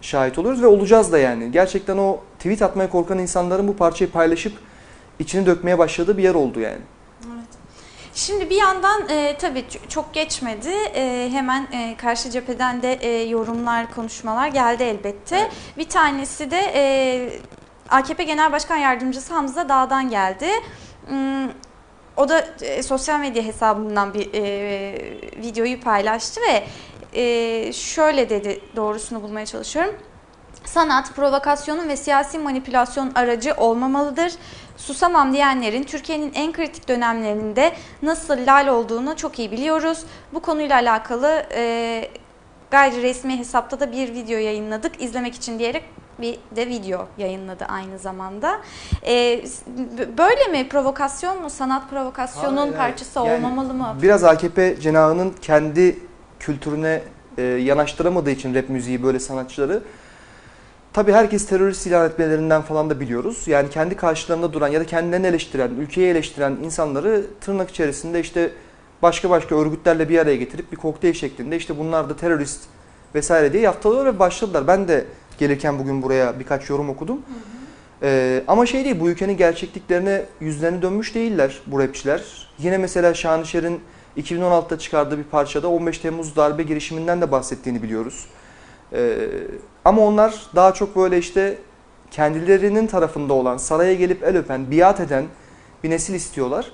şahit 0.01 0.39
oluyoruz 0.39 0.61
ve 0.61 0.67
olacağız 0.67 1.11
da 1.11 1.17
yani. 1.17 1.51
Gerçekten 1.51 1.97
o 1.97 2.19
tweet 2.37 2.61
atmaya 2.61 2.89
korkan 2.89 3.19
insanların 3.19 3.67
bu 3.67 3.75
parçayı 3.75 4.11
paylaşıp 4.11 4.53
içini 5.19 5.45
dökmeye 5.45 5.77
başladığı 5.77 6.17
bir 6.17 6.23
yer 6.23 6.35
oldu 6.35 6.59
yani. 6.59 6.81
Şimdi 8.13 8.49
bir 8.49 8.55
yandan 8.55 9.09
e, 9.09 9.37
tabii 9.37 9.65
çok 9.89 10.13
geçmedi. 10.13 10.69
E, 10.95 11.29
hemen 11.31 11.67
e, 11.71 11.97
karşı 11.97 12.29
cepheden 12.29 12.81
de 12.81 12.93
e, 12.93 13.29
yorumlar, 13.29 13.93
konuşmalar 13.93 14.47
geldi 14.47 14.83
elbette. 14.83 15.37
Evet. 15.37 15.51
Bir 15.77 15.89
tanesi 15.89 16.51
de 16.51 16.71
e, 16.75 17.29
AKP 17.89 18.23
Genel 18.23 18.51
Başkan 18.51 18.77
Yardımcısı 18.77 19.33
Hamza 19.33 19.69
Dağ'dan 19.69 20.09
geldi. 20.09 20.47
Hmm, 21.07 21.49
o 22.17 22.29
da 22.29 22.47
e, 22.61 22.83
sosyal 22.83 23.19
medya 23.19 23.43
hesabından 23.43 24.13
bir 24.13 24.33
e, 24.33 24.41
videoyu 25.37 25.81
paylaştı 25.81 26.41
ve 26.41 26.63
e, 27.21 27.73
şöyle 27.73 28.29
dedi 28.29 28.61
doğrusunu 28.75 29.21
bulmaya 29.21 29.45
çalışıyorum. 29.45 29.95
Sanat, 30.73 31.15
provokasyonun 31.15 31.89
ve 31.89 31.97
siyasi 31.97 32.39
manipülasyon 32.39 33.11
aracı 33.15 33.53
olmamalıdır. 33.57 34.33
Susamam 34.77 35.33
diyenlerin 35.33 35.83
Türkiye'nin 35.83 36.31
en 36.35 36.51
kritik 36.53 36.87
dönemlerinde 36.87 37.71
nasıl 38.01 38.37
lal 38.47 38.67
olduğunu 38.67 39.15
çok 39.15 39.39
iyi 39.39 39.51
biliyoruz. 39.51 40.03
Bu 40.33 40.39
konuyla 40.39 40.75
alakalı 40.75 41.43
e, 41.53 42.09
gayri 42.71 43.01
resmi 43.01 43.37
hesapta 43.37 43.79
da 43.79 43.91
bir 43.91 44.13
video 44.13 44.37
yayınladık. 44.37 45.01
İzlemek 45.01 45.35
için 45.35 45.59
diyerek 45.59 45.83
bir 46.21 46.39
de 46.55 46.67
video 46.67 47.07
yayınladı 47.17 47.65
aynı 47.65 47.99
zamanda. 47.99 48.59
Ee, 49.07 49.43
böyle 50.17 50.47
mi? 50.51 50.69
Provokasyon 50.69 51.41
mu? 51.41 51.49
Sanat 51.49 51.89
provokasyonun 51.89 52.57
hayır, 52.57 52.73
parçası 52.73 53.19
yani 53.19 53.33
olmamalı 53.33 53.73
mı? 53.73 53.95
Biraz 54.01 54.23
AKP 54.23 54.79
cenahının 54.81 55.33
kendi 55.41 55.99
kültürüne 56.39 57.01
e, 57.37 57.41
yanaştıramadığı 57.41 58.31
için 58.31 58.55
rap 58.55 58.69
müziği 58.69 59.03
böyle 59.03 59.19
sanatçıları 59.19 59.83
Tabii 60.93 61.11
herkes 61.11 61.47
terörist 61.47 61.87
ilan 61.87 62.09
etmelerinden 62.09 62.61
falan 62.61 62.89
da 62.89 62.99
biliyoruz. 62.99 63.43
Yani 63.47 63.69
kendi 63.69 63.95
karşılarında 63.95 64.53
duran 64.53 64.67
ya 64.67 64.79
da 64.79 64.85
kendilerini 64.85 65.27
eleştiren, 65.27 65.71
ülkeyi 65.79 66.07
eleştiren 66.07 66.57
insanları 66.63 67.25
tırnak 67.41 67.69
içerisinde 67.69 68.19
işte 68.19 68.51
başka 69.01 69.29
başka 69.29 69.55
örgütlerle 69.55 70.09
bir 70.09 70.19
araya 70.19 70.35
getirip 70.35 70.71
bir 70.71 70.77
kokteyl 70.77 71.13
şeklinde 71.13 71.57
işte 71.57 71.77
bunlar 71.77 72.09
da 72.09 72.15
terörist 72.15 72.59
vesaire 73.15 73.53
diye 73.53 73.63
yaftalıyor 73.63 74.05
ve 74.05 74.19
başladılar. 74.19 74.67
Ben 74.67 74.87
de 74.87 75.05
gelirken 75.37 75.79
bugün 75.79 76.01
buraya 76.01 76.39
birkaç 76.39 76.69
yorum 76.69 76.89
okudum. 76.89 77.15
Hı 77.15 77.19
hı. 77.19 77.59
Ee, 78.03 78.43
ama 78.47 78.65
şey 78.65 78.85
değil 78.85 78.99
bu 78.99 79.09
ülkenin 79.09 79.37
gerçekliklerine 79.37 80.25
yüzlerini 80.41 80.81
dönmüş 80.81 81.15
değiller 81.15 81.59
bu 81.67 81.79
rapçiler. 81.79 82.47
Yine 82.59 82.77
mesela 82.77 83.13
Şanışer'in 83.13 83.81
2016'da 84.17 84.79
çıkardığı 84.79 85.17
bir 85.17 85.23
parçada 85.23 85.67
15 85.67 85.97
Temmuz 85.97 86.35
darbe 86.35 86.63
girişiminden 86.63 87.21
de 87.21 87.31
bahsettiğini 87.31 87.83
biliyoruz. 87.83 88.25
Ee, 88.93 89.27
ama 89.85 90.01
onlar 90.01 90.47
daha 90.55 90.73
çok 90.73 90.95
böyle 90.95 91.17
işte 91.17 91.57
kendilerinin 92.11 92.87
tarafında 92.87 93.33
olan, 93.33 93.57
saraya 93.57 93.93
gelip 93.93 94.23
el 94.23 94.37
öpen, 94.37 94.71
biat 94.71 94.99
eden 94.99 95.25
bir 95.83 95.89
nesil 95.89 96.13
istiyorlar. 96.13 96.71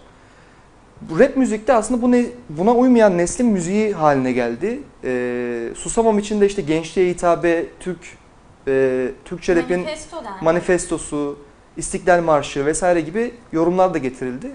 Rap 1.19 1.38
müzikte 1.38 1.74
aslında 1.74 2.01
bu 2.01 2.12
ne, 2.12 2.25
buna 2.50 2.75
uymayan 2.75 3.17
neslin 3.17 3.48
müziği 3.48 3.93
haline 3.93 4.31
geldi. 4.31 4.79
Ee, 5.03 5.69
Susamam 5.75 6.19
için 6.19 6.41
de 6.41 6.45
işte 6.45 6.62
gençliğe 6.62 7.10
hitabe, 7.10 7.65
Türk 7.79 8.00
e, 8.67 9.07
Türkçe 9.25 9.55
rapin 9.55 9.79
Manifesto 9.79 10.24
manifestosu, 10.41 11.39
İstiklal 11.77 12.22
Marşı 12.22 12.65
vesaire 12.65 13.01
gibi 13.01 13.34
yorumlar 13.51 13.93
da 13.93 13.98
getirildi. 13.98 14.51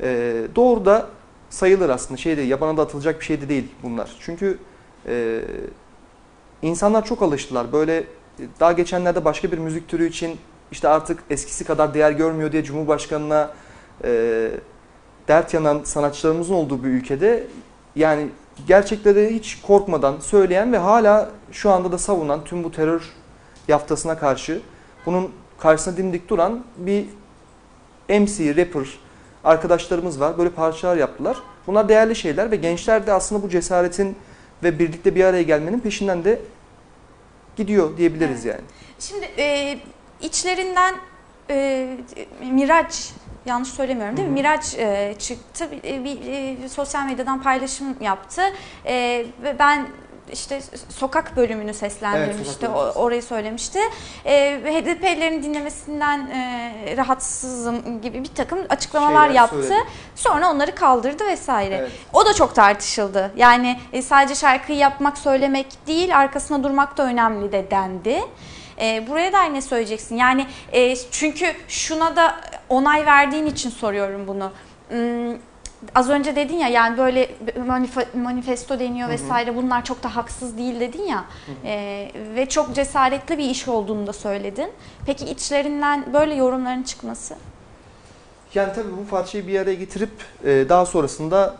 Ee, 0.00 0.34
doğru 0.56 0.84
da 0.84 1.08
sayılır 1.50 1.88
aslında. 1.88 2.16
Şeyde 2.18 2.42
yabana 2.42 2.76
da 2.76 2.82
atılacak 2.82 3.20
bir 3.20 3.24
şey 3.24 3.40
de 3.40 3.48
değil 3.48 3.68
bunlar. 3.82 4.16
Çünkü 4.20 4.58
e, 5.06 5.40
insanlar 6.62 7.04
çok 7.04 7.22
alıştılar. 7.22 7.72
Böyle 7.72 7.96
e, 7.96 8.04
daha 8.60 8.72
geçenlerde 8.72 9.24
başka 9.24 9.52
bir 9.52 9.58
müzik 9.58 9.88
türü 9.88 10.08
için 10.08 10.38
işte 10.72 10.88
artık 10.88 11.22
eskisi 11.30 11.64
kadar 11.64 11.94
değer 11.94 12.10
görmüyor 12.10 12.52
diye 12.52 12.64
Cumhurbaşkanı'na 12.64 13.50
e, 14.04 14.50
dert 15.28 15.54
yanan 15.54 15.80
sanatçılarımızın 15.84 16.54
olduğu 16.54 16.84
bir 16.84 16.88
ülkede 16.88 17.46
yani 17.96 18.28
gerçekleri 18.66 19.34
hiç 19.34 19.62
korkmadan 19.62 20.20
söyleyen 20.20 20.72
ve 20.72 20.78
hala 20.78 21.30
şu 21.52 21.70
anda 21.70 21.92
da 21.92 21.98
savunan 21.98 22.44
tüm 22.44 22.64
bu 22.64 22.72
terör 22.72 23.02
yaftasına 23.68 24.18
karşı 24.18 24.60
bunun 25.06 25.30
karşısına 25.58 25.96
dimdik 25.96 26.28
duran 26.28 26.64
bir 26.76 27.06
MC, 28.08 28.56
rapper 28.56 28.98
arkadaşlarımız 29.44 30.20
var. 30.20 30.38
Böyle 30.38 30.50
parçalar 30.50 30.96
yaptılar. 30.96 31.36
Bunlar 31.66 31.88
değerli 31.88 32.16
şeyler 32.16 32.50
ve 32.50 32.56
gençler 32.56 33.06
de 33.06 33.12
aslında 33.12 33.42
bu 33.42 33.48
cesaretin 33.48 34.16
ve 34.62 34.78
birlikte 34.78 35.14
bir 35.14 35.24
araya 35.24 35.42
gelmenin 35.42 35.80
peşinden 35.80 36.24
de 36.24 36.38
gidiyor 37.56 37.96
diyebiliriz 37.96 38.44
yani. 38.44 38.60
Şimdi 38.98 39.28
e, 39.38 39.78
içlerinden 40.20 40.94
e, 41.50 41.88
Miraç 42.50 43.12
yanlış 43.46 43.68
söylemiyorum 43.68 44.16
değil 44.16 44.28
mi? 44.28 44.34
Miraç 44.34 44.74
e, 44.74 45.14
çıktı 45.18 45.68
bir, 45.72 46.04
bir, 46.04 46.20
e, 46.64 46.68
sosyal 46.68 47.06
medyadan 47.06 47.42
paylaşım 47.42 47.96
yaptı 48.00 48.42
E, 48.84 49.26
ve 49.42 49.58
ben 49.58 49.86
işte 50.32 50.60
sokak 50.88 51.36
bölümünü 51.36 51.74
seslendirmişti. 51.74 52.66
Evet, 52.66 52.76
sokak 52.76 52.96
orayı 52.96 53.22
söylemişti. 53.22 53.78
E, 54.24 54.60
ve 54.64 54.80
HDP'lerin 54.80 55.42
dinlemesinden 55.42 56.18
e, 56.18 56.94
rahatsızım 56.96 58.00
gibi 58.00 58.24
bir 58.24 58.34
takım 58.34 58.58
açıklamalar 58.68 59.26
Şeyler 59.26 59.34
yaptı. 59.40 59.62
söyledi. 59.62 59.88
Sonra 60.14 60.50
onları 60.50 60.74
kaldırdı 60.74 61.26
vesaire. 61.26 61.74
Evet. 61.74 61.92
O 62.12 62.26
da 62.26 62.34
çok 62.34 62.54
tartışıldı. 62.54 63.32
Yani 63.36 63.78
e, 63.92 64.02
sadece 64.02 64.34
şarkıyı 64.34 64.78
yapmak, 64.78 65.18
söylemek 65.18 65.86
değil, 65.86 66.18
arkasına 66.18 66.64
durmak 66.64 66.96
da 66.96 67.02
önemli 67.02 67.52
de 67.52 67.70
dendi. 67.70 68.20
E, 68.80 69.06
buraya 69.08 69.32
da 69.32 69.42
ne 69.42 69.60
söyleyeceksin? 69.62 70.16
Yani 70.16 70.46
e, 70.72 70.96
çünkü 70.96 71.46
şuna 71.68 72.16
da 72.16 72.40
onay 72.68 73.06
verdiğin 73.06 73.46
için 73.46 73.70
soruyorum 73.70 74.28
bunu. 74.28 74.52
Hmm, 74.88 75.36
az 75.94 76.10
önce 76.10 76.36
dedin 76.36 76.56
ya 76.56 76.68
yani 76.68 76.98
böyle 76.98 77.30
manife- 77.68 78.18
manifesto 78.22 78.78
deniyor 78.78 79.08
vesaire 79.08 79.56
bunlar 79.56 79.84
çok 79.84 80.02
da 80.02 80.16
haksız 80.16 80.58
değil 80.58 80.80
dedin 80.80 81.02
ya 81.06 81.24
E, 81.64 82.10
ve 82.34 82.46
çok 82.48 82.74
cesaretli 82.74 83.38
bir 83.38 83.50
iş 83.50 83.68
olduğunu 83.68 84.06
da 84.06 84.12
söyledin. 84.12 84.68
Peki 85.06 85.24
içlerinden 85.24 86.12
böyle 86.12 86.34
yorumların 86.34 86.82
çıkması? 86.82 87.34
Yani 88.54 88.72
tabii 88.72 88.96
bu 89.04 89.06
parçayı 89.10 89.46
bir 89.46 89.60
araya 89.60 89.74
getirip 89.74 90.10
e, 90.44 90.66
daha 90.68 90.86
sonrasında 90.86 91.56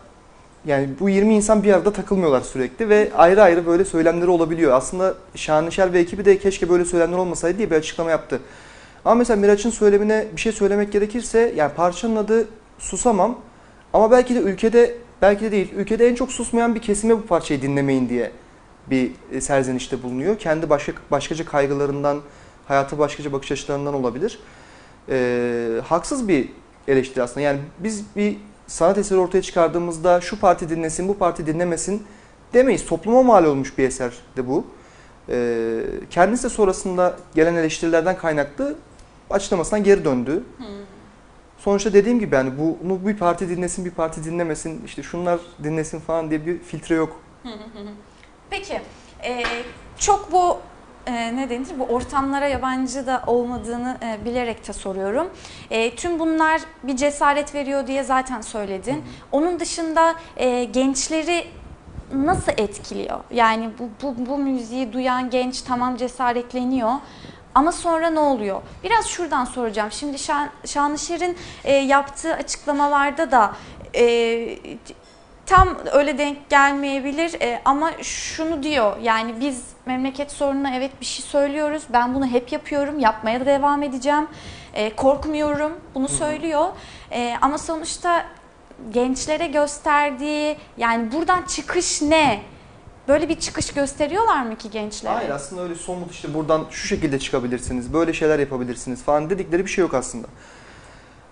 yani 0.65 0.89
bu 0.99 1.09
20 1.09 1.35
insan 1.35 1.63
bir 1.63 1.73
arada 1.73 1.93
takılmıyorlar 1.93 2.41
sürekli 2.41 2.89
ve 2.89 3.11
ayrı 3.17 3.43
ayrı 3.43 3.65
böyle 3.65 3.85
söylemleri 3.85 4.29
olabiliyor. 4.29 4.71
Aslında 4.73 5.13
Şanışer 5.35 5.93
ve 5.93 5.99
ekibi 5.99 6.25
de 6.25 6.37
keşke 6.39 6.69
böyle 6.69 6.85
söylemler 6.85 7.17
olmasaydı 7.17 7.57
diye 7.57 7.71
bir 7.71 7.75
açıklama 7.75 8.11
yaptı. 8.11 8.39
Ama 9.05 9.15
mesela 9.15 9.37
Miraç'ın 9.37 9.69
söylemine 9.69 10.25
bir 10.35 10.41
şey 10.41 10.51
söylemek 10.51 10.91
gerekirse 10.91 11.53
yani 11.55 11.73
parçanın 11.73 12.15
adı 12.15 12.47
Susamam 12.79 13.37
ama 13.93 14.11
belki 14.11 14.35
de 14.35 14.39
ülkede 14.39 14.97
belki 15.21 15.45
de 15.45 15.51
değil 15.51 15.73
ülkede 15.75 16.07
en 16.07 16.15
çok 16.15 16.31
susmayan 16.31 16.75
bir 16.75 16.81
kesime 16.81 17.17
bu 17.17 17.25
parçayı 17.25 17.61
dinlemeyin 17.61 18.09
diye 18.09 18.31
bir 18.89 19.11
e, 19.31 19.41
serzenişte 19.41 20.03
bulunuyor. 20.03 20.39
Kendi 20.39 20.69
başka 20.69 20.93
başkaca 21.11 21.45
kaygılarından, 21.45 22.21
hayata 22.67 22.99
başkaca 22.99 23.31
bakış 23.33 23.51
açılarından 23.51 23.93
olabilir. 23.93 24.39
Ee, 25.09 25.81
haksız 25.85 26.27
bir 26.27 26.49
eleştiri 26.87 27.23
aslında. 27.23 27.41
Yani 27.41 27.59
biz 27.79 28.03
bir 28.15 28.37
sanat 28.67 28.97
eseri 28.97 29.19
ortaya 29.19 29.41
çıkardığımızda 29.41 30.21
şu 30.21 30.39
parti 30.39 30.69
dinlesin, 30.69 31.07
bu 31.07 31.17
parti 31.17 31.47
dinlemesin 31.47 32.03
demeyiz. 32.53 32.85
Topluma 32.85 33.23
mal 33.23 33.45
olmuş 33.45 33.77
bir 33.77 33.83
eser 33.83 34.13
de 34.37 34.47
bu. 34.47 34.65
Ee, 35.29 35.81
kendisi 36.09 36.43
de 36.43 36.49
sonrasında 36.49 37.17
gelen 37.35 37.55
eleştirilerden 37.55 38.17
kaynaklı 38.17 38.75
açıklamasından 39.29 39.83
geri 39.83 40.05
döndü. 40.05 40.43
Sonuçta 41.59 41.93
dediğim 41.93 42.19
gibi 42.19 42.35
yani 42.35 42.51
bunu 42.57 43.07
bir 43.07 43.17
parti 43.17 43.49
dinlesin, 43.49 43.85
bir 43.85 43.91
parti 43.91 44.23
dinlemesin, 44.23 44.81
işte 44.85 45.03
şunlar 45.03 45.39
dinlesin 45.63 45.99
falan 45.99 46.29
diye 46.29 46.45
bir 46.45 46.59
filtre 46.59 46.95
yok. 46.95 47.21
Peki 48.49 48.81
e, 49.23 49.43
çok 49.97 50.31
bu 50.31 50.57
e, 51.07 51.35
ne 51.35 51.49
denir 51.49 51.67
bu 51.79 51.83
ortamlara 51.83 52.47
yabancı 52.47 53.07
da 53.07 53.23
olmadığını 53.27 53.97
e, 54.03 54.25
bilerek 54.25 54.67
de 54.67 54.73
soruyorum. 54.73 55.27
E, 55.71 55.95
tüm 55.95 56.19
bunlar 56.19 56.61
bir 56.83 56.95
cesaret 56.95 57.55
veriyor 57.55 57.87
diye 57.87 58.03
zaten 58.03 58.41
söyledin. 58.41 59.03
Onun 59.31 59.59
dışında 59.59 60.15
e, 60.37 60.63
gençleri 60.63 61.45
nasıl 62.13 62.51
etkiliyor? 62.57 63.19
Yani 63.31 63.69
bu, 63.79 63.89
bu, 64.03 64.25
bu 64.29 64.37
müziği 64.37 64.93
duyan 64.93 65.29
genç 65.29 65.61
tamam 65.61 65.97
cesaretleniyor. 65.97 66.91
Ama 67.55 67.71
sonra 67.71 68.09
ne 68.09 68.19
oluyor? 68.19 68.61
Biraz 68.83 69.05
şuradan 69.07 69.45
soracağım. 69.45 69.91
Şimdi 69.91 70.19
Şan, 70.19 70.49
Şanışer'in 70.65 71.37
e, 71.63 71.73
yaptığı 71.73 72.33
açıklamalarda 72.33 73.31
da 73.31 73.51
e, 73.95 74.57
tam 75.45 75.77
öyle 75.91 76.17
denk 76.17 76.49
gelmeyebilir 76.49 77.41
e, 77.41 77.61
ama 77.65 77.91
şunu 78.01 78.63
diyor. 78.63 78.97
Yani 79.01 79.33
biz 79.39 79.63
memleket 79.85 80.31
sorununa 80.31 80.75
evet 80.75 80.91
bir 81.01 81.05
şey 81.05 81.25
söylüyoruz. 81.25 81.83
Ben 81.89 82.15
bunu 82.15 82.27
hep 82.27 82.51
yapıyorum. 82.51 82.99
Yapmaya 82.99 83.39
da 83.39 83.45
devam 83.45 83.83
edeceğim. 83.83 84.27
E, 84.73 84.95
korkmuyorum. 84.95 85.71
Bunu 85.95 86.07
söylüyor. 86.07 86.65
E, 87.11 87.35
ama 87.41 87.57
sonuçta 87.57 88.25
gençlere 88.91 89.47
gösterdiği 89.47 90.57
yani 90.77 91.11
buradan 91.11 91.41
çıkış 91.41 92.01
ne? 92.01 92.41
Böyle 93.09 93.29
bir 93.29 93.39
çıkış 93.39 93.73
gösteriyorlar 93.73 94.43
mı 94.43 94.55
ki 94.55 94.71
gençlere? 94.71 95.13
Hayır 95.13 95.29
aslında 95.29 95.61
öyle 95.61 95.75
somut 95.75 96.11
işte 96.11 96.33
buradan 96.33 96.65
şu 96.69 96.87
şekilde 96.87 97.19
çıkabilirsiniz, 97.19 97.93
böyle 97.93 98.13
şeyler 98.13 98.39
yapabilirsiniz 98.39 99.03
falan 99.03 99.29
dedikleri 99.29 99.65
bir 99.65 99.69
şey 99.69 99.81
yok 99.81 99.93
aslında. 99.93 100.27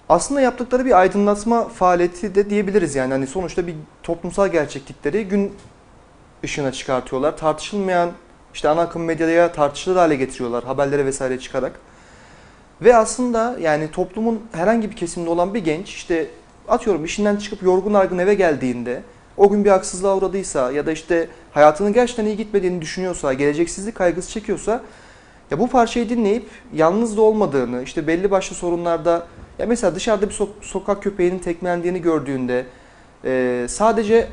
Aslında 0.10 0.42
yaptıkları 0.42 0.86
bir 0.86 1.00
aydınlatma 1.00 1.68
faaliyeti 1.68 2.36
de 2.36 2.50
diyebiliriz 2.50 2.96
yani. 2.96 3.12
Hani 3.12 3.28
sonuçta 3.28 3.68
bir 3.68 3.76
toplumsal 4.04 4.48
gerçeklikleri 4.48 5.28
gün 5.28 5.54
ışığına 6.44 6.72
çıkartıyorlar. 6.72 7.38
Tartışılmayan 7.38 8.12
işte 8.54 8.70
ana 8.70 8.82
akım 8.82 9.04
medyaya 9.04 9.52
tartışılır 9.52 9.96
hale 9.96 10.16
getiriyorlar 10.16 10.64
haberlere 10.64 11.06
vesaire 11.06 11.40
çıkarak. 11.40 11.80
Ve 12.82 12.96
aslında 12.96 13.58
yani 13.62 13.92
toplumun 13.92 14.42
herhangi 14.52 14.92
bir 14.92 14.96
kesiminde 14.96 15.30
olan 15.30 15.54
bir 15.54 15.60
genç 15.60 15.90
işte 15.90 16.28
atıyorum 16.68 17.06
işinden 17.06 17.36
çıkıp 17.36 17.64
yorgun 17.64 17.94
argın 17.94 18.18
eve 18.18 18.34
geldiğinde 18.34 19.04
o 19.38 19.50
gün 19.50 19.66
bir 19.66 19.70
haksızlığa 19.70 20.18
uğradıysa 20.18 20.72
ya 20.72 20.86
da 20.86 20.92
işte 20.92 21.30
hayatının 21.58 21.94
gerçekten 21.94 22.26
iyi 22.26 22.38
gitmediğini 22.38 22.82
düşünüyorsa, 22.82 23.34
geleceksizlik 23.34 23.96
kaygısı 23.96 24.32
çekiyorsa 24.32 24.84
ya 25.52 25.60
bu 25.60 25.70
parçayı 25.70 26.10
dinleyip 26.10 26.46
yalnız 26.74 27.18
da 27.18 27.22
olmadığını, 27.22 27.84
işte 27.84 28.08
belli 28.08 28.32
başlı 28.32 28.56
sorunlarda 28.56 29.28
ya 29.60 29.66
mesela 29.66 29.96
dışarıda 29.96 30.30
bir 30.30 30.34
so- 30.34 30.50
sokak 30.62 31.04
köpeğinin 31.04 31.40
tekmelendiğini 31.40 32.02
gördüğünde 32.02 32.66
e, 33.26 33.66
sadece 33.70 34.28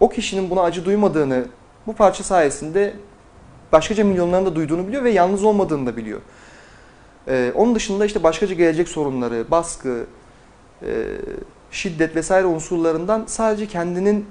o 0.00 0.08
kişinin 0.08 0.50
buna 0.50 0.62
acı 0.62 0.84
duymadığını 0.84 1.44
bu 1.86 1.92
parça 1.92 2.24
sayesinde 2.24 2.94
başkaca 3.72 4.04
milyonların 4.04 4.46
da 4.46 4.54
duyduğunu 4.56 4.86
biliyor 4.86 5.04
ve 5.04 5.10
yalnız 5.10 5.44
olmadığını 5.44 5.86
da 5.86 5.96
biliyor. 5.96 6.20
E, 7.28 7.52
onun 7.54 7.74
dışında 7.74 8.06
işte 8.06 8.22
başkaca 8.22 8.54
gelecek 8.54 8.88
sorunları, 8.88 9.50
baskı, 9.50 10.06
e, 10.82 11.04
şiddet 11.70 12.16
vesaire 12.16 12.46
unsurlarından 12.46 13.24
sadece 13.26 13.66
kendinin 13.66 14.26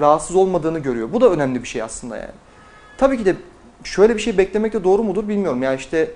rahatsız 0.00 0.36
olmadığını 0.36 0.78
görüyor. 0.78 1.12
Bu 1.12 1.20
da 1.20 1.30
önemli 1.30 1.62
bir 1.62 1.68
şey 1.68 1.82
aslında 1.82 2.16
yani. 2.16 2.32
Tabii 2.98 3.18
ki 3.18 3.24
de 3.24 3.36
şöyle 3.84 4.14
bir 4.14 4.20
şey 4.20 4.38
beklemek 4.38 4.72
de 4.72 4.84
doğru 4.84 5.04
mudur 5.04 5.28
bilmiyorum. 5.28 5.62
Yani 5.62 5.76
işte 5.76 6.10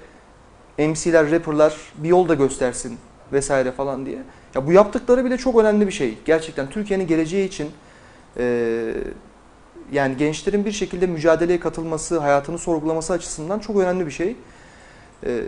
MC'ler, 0.78 1.30
rapperlar 1.30 1.76
bir 1.96 2.08
yol 2.08 2.28
da 2.28 2.34
göstersin 2.34 2.98
vesaire 3.32 3.72
falan 3.72 4.06
diye. 4.06 4.18
Ya 4.54 4.66
bu 4.66 4.72
yaptıkları 4.72 5.24
bile 5.24 5.38
çok 5.38 5.58
önemli 5.58 5.86
bir 5.86 5.92
şey. 5.92 6.18
Gerçekten 6.24 6.70
Türkiye'nin 6.70 7.06
geleceği 7.06 7.48
için 7.48 7.70
e, 8.38 8.94
yani 9.92 10.16
gençlerin 10.16 10.64
bir 10.64 10.72
şekilde 10.72 11.06
mücadeleye 11.06 11.60
katılması, 11.60 12.18
hayatını 12.18 12.58
sorgulaması 12.58 13.12
açısından 13.12 13.58
çok 13.58 13.76
önemli 13.76 14.06
bir 14.06 14.10
şey. 14.10 14.36
E, 15.26 15.40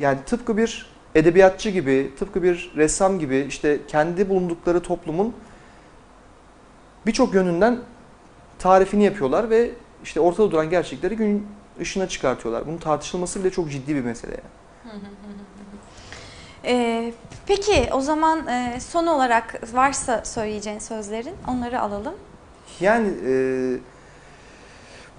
yani 0.00 0.18
tıpkı 0.26 0.56
bir 0.56 0.94
edebiyatçı 1.14 1.70
gibi, 1.70 2.10
tıpkı 2.18 2.42
bir 2.42 2.72
ressam 2.76 3.18
gibi 3.18 3.46
işte 3.48 3.80
kendi 3.88 4.28
bulundukları 4.28 4.80
toplumun 4.80 5.34
birçok 7.06 7.34
yönünden 7.34 7.78
tarifini 8.58 9.04
yapıyorlar 9.04 9.50
ve 9.50 9.70
işte 10.04 10.20
ortada 10.20 10.50
duran 10.50 10.70
gerçekleri 10.70 11.16
gün 11.16 11.46
ışığına 11.80 12.08
çıkartıyorlar. 12.08 12.66
Bunun 12.66 12.78
tartışılması 12.78 13.40
bile 13.40 13.50
çok 13.50 13.70
ciddi 13.70 13.94
bir 13.94 14.04
mesele. 14.04 14.40
Yani. 14.86 15.00
E, 16.66 17.12
peki 17.46 17.88
o 17.92 18.00
zaman 18.00 18.46
e, 18.46 18.80
son 18.80 19.06
olarak 19.06 19.60
varsa 19.74 20.24
söyleyeceğin 20.24 20.78
sözlerin 20.78 21.34
onları 21.48 21.80
alalım. 21.80 22.14
Yani 22.80 23.08
e, 23.26 23.32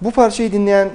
bu 0.00 0.10
parçayı 0.10 0.52
dinleyen 0.52 0.90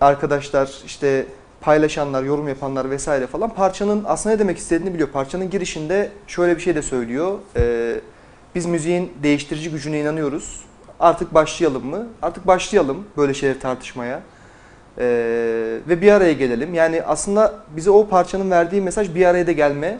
arkadaşlar, 0.00 0.82
işte 0.86 1.26
paylaşanlar, 1.60 2.22
yorum 2.22 2.48
yapanlar 2.48 2.90
vesaire 2.90 3.26
falan 3.26 3.54
parçanın 3.54 4.04
aslında 4.06 4.34
ne 4.34 4.38
demek 4.38 4.58
istediğini 4.58 4.94
biliyor. 4.94 5.08
Parçanın 5.08 5.50
girişinde 5.50 6.10
şöyle 6.26 6.56
bir 6.56 6.60
şey 6.60 6.74
de 6.74 6.82
söylüyor. 6.82 7.38
E, 7.56 7.91
biz 8.54 8.66
müziğin 8.66 9.12
değiştirici 9.22 9.70
gücüne 9.70 10.00
inanıyoruz. 10.00 10.60
Artık 11.00 11.34
başlayalım 11.34 11.86
mı? 11.86 12.06
Artık 12.22 12.46
başlayalım 12.46 13.04
böyle 13.16 13.34
şeyleri 13.34 13.58
tartışmaya. 13.58 14.22
E, 14.98 15.04
ve 15.88 16.00
bir 16.00 16.12
araya 16.12 16.32
gelelim. 16.32 16.74
Yani 16.74 17.02
aslında 17.02 17.54
bize 17.76 17.90
o 17.90 18.08
parçanın 18.08 18.50
verdiği 18.50 18.82
mesaj 18.82 19.14
bir 19.14 19.26
araya 19.26 19.46
da 19.46 19.52
gelme. 19.52 19.98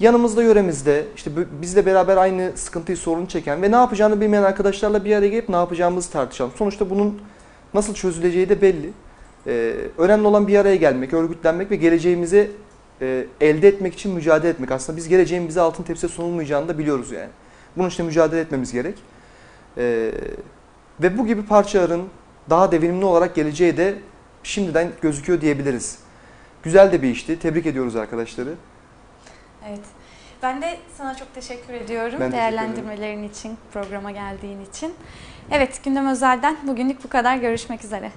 Yanımızda, 0.00 0.42
yöremizde, 0.42 1.04
işte 1.16 1.30
bizle 1.62 1.86
beraber 1.86 2.16
aynı 2.16 2.52
sıkıntıyı, 2.54 2.96
sorunu 2.96 3.28
çeken 3.28 3.62
ve 3.62 3.70
ne 3.70 3.76
yapacağını 3.76 4.20
bilmeyen 4.20 4.42
arkadaşlarla 4.42 5.04
bir 5.04 5.16
araya 5.16 5.28
gelip 5.28 5.48
ne 5.48 5.56
yapacağımızı 5.56 6.10
tartışalım. 6.10 6.52
Sonuçta 6.56 6.90
bunun 6.90 7.20
nasıl 7.74 7.94
çözüleceği 7.94 8.48
de 8.48 8.62
belli. 8.62 8.90
Ee, 9.46 9.74
önemli 9.98 10.26
olan 10.26 10.48
bir 10.48 10.58
araya 10.58 10.76
gelmek, 10.76 11.12
örgütlenmek 11.12 11.70
ve 11.70 11.76
geleceğimize 11.76 12.50
e, 13.00 13.26
elde 13.40 13.68
etmek 13.68 13.94
için 13.94 14.12
mücadele 14.12 14.50
etmek. 14.50 14.70
Aslında 14.70 14.96
biz 14.96 15.08
geleceğin 15.08 15.48
bize 15.48 15.60
altın 15.60 15.82
tepsi 15.82 16.08
sunulmayacağını 16.08 16.68
da 16.68 16.78
biliyoruz 16.78 17.12
yani. 17.12 17.28
Bunun 17.76 17.88
için 17.88 18.06
mücadele 18.06 18.40
etmemiz 18.40 18.72
gerek. 18.72 18.98
E, 19.76 20.12
ve 21.00 21.18
bu 21.18 21.26
gibi 21.26 21.46
parçaların 21.46 22.02
daha 22.50 22.72
devinimli 22.72 23.04
olarak 23.04 23.34
geleceği 23.34 23.76
de 23.76 23.94
şimdiden 24.42 24.90
gözüküyor 25.02 25.40
diyebiliriz. 25.40 25.98
Güzel 26.62 26.92
de 26.92 27.02
bir 27.02 27.08
işti. 27.08 27.38
Tebrik 27.38 27.66
ediyoruz 27.66 27.96
arkadaşları. 27.96 28.54
Evet. 29.68 29.80
Ben 30.42 30.62
de 30.62 30.76
sana 30.98 31.16
çok 31.16 31.34
teşekkür 31.34 31.74
ediyorum 31.74 32.12
Ben 32.12 32.18
teşekkür 32.18 32.32
değerlendirmelerin 32.32 33.28
için, 33.28 33.58
programa 33.72 34.10
geldiğin 34.10 34.64
için. 34.64 34.94
Evet, 35.50 35.80
Gündem 35.84 36.08
Özel'den 36.08 36.56
bugünlük 36.66 37.04
bu 37.04 37.08
kadar. 37.08 37.36
Görüşmek 37.36 37.84
üzere. 37.84 38.10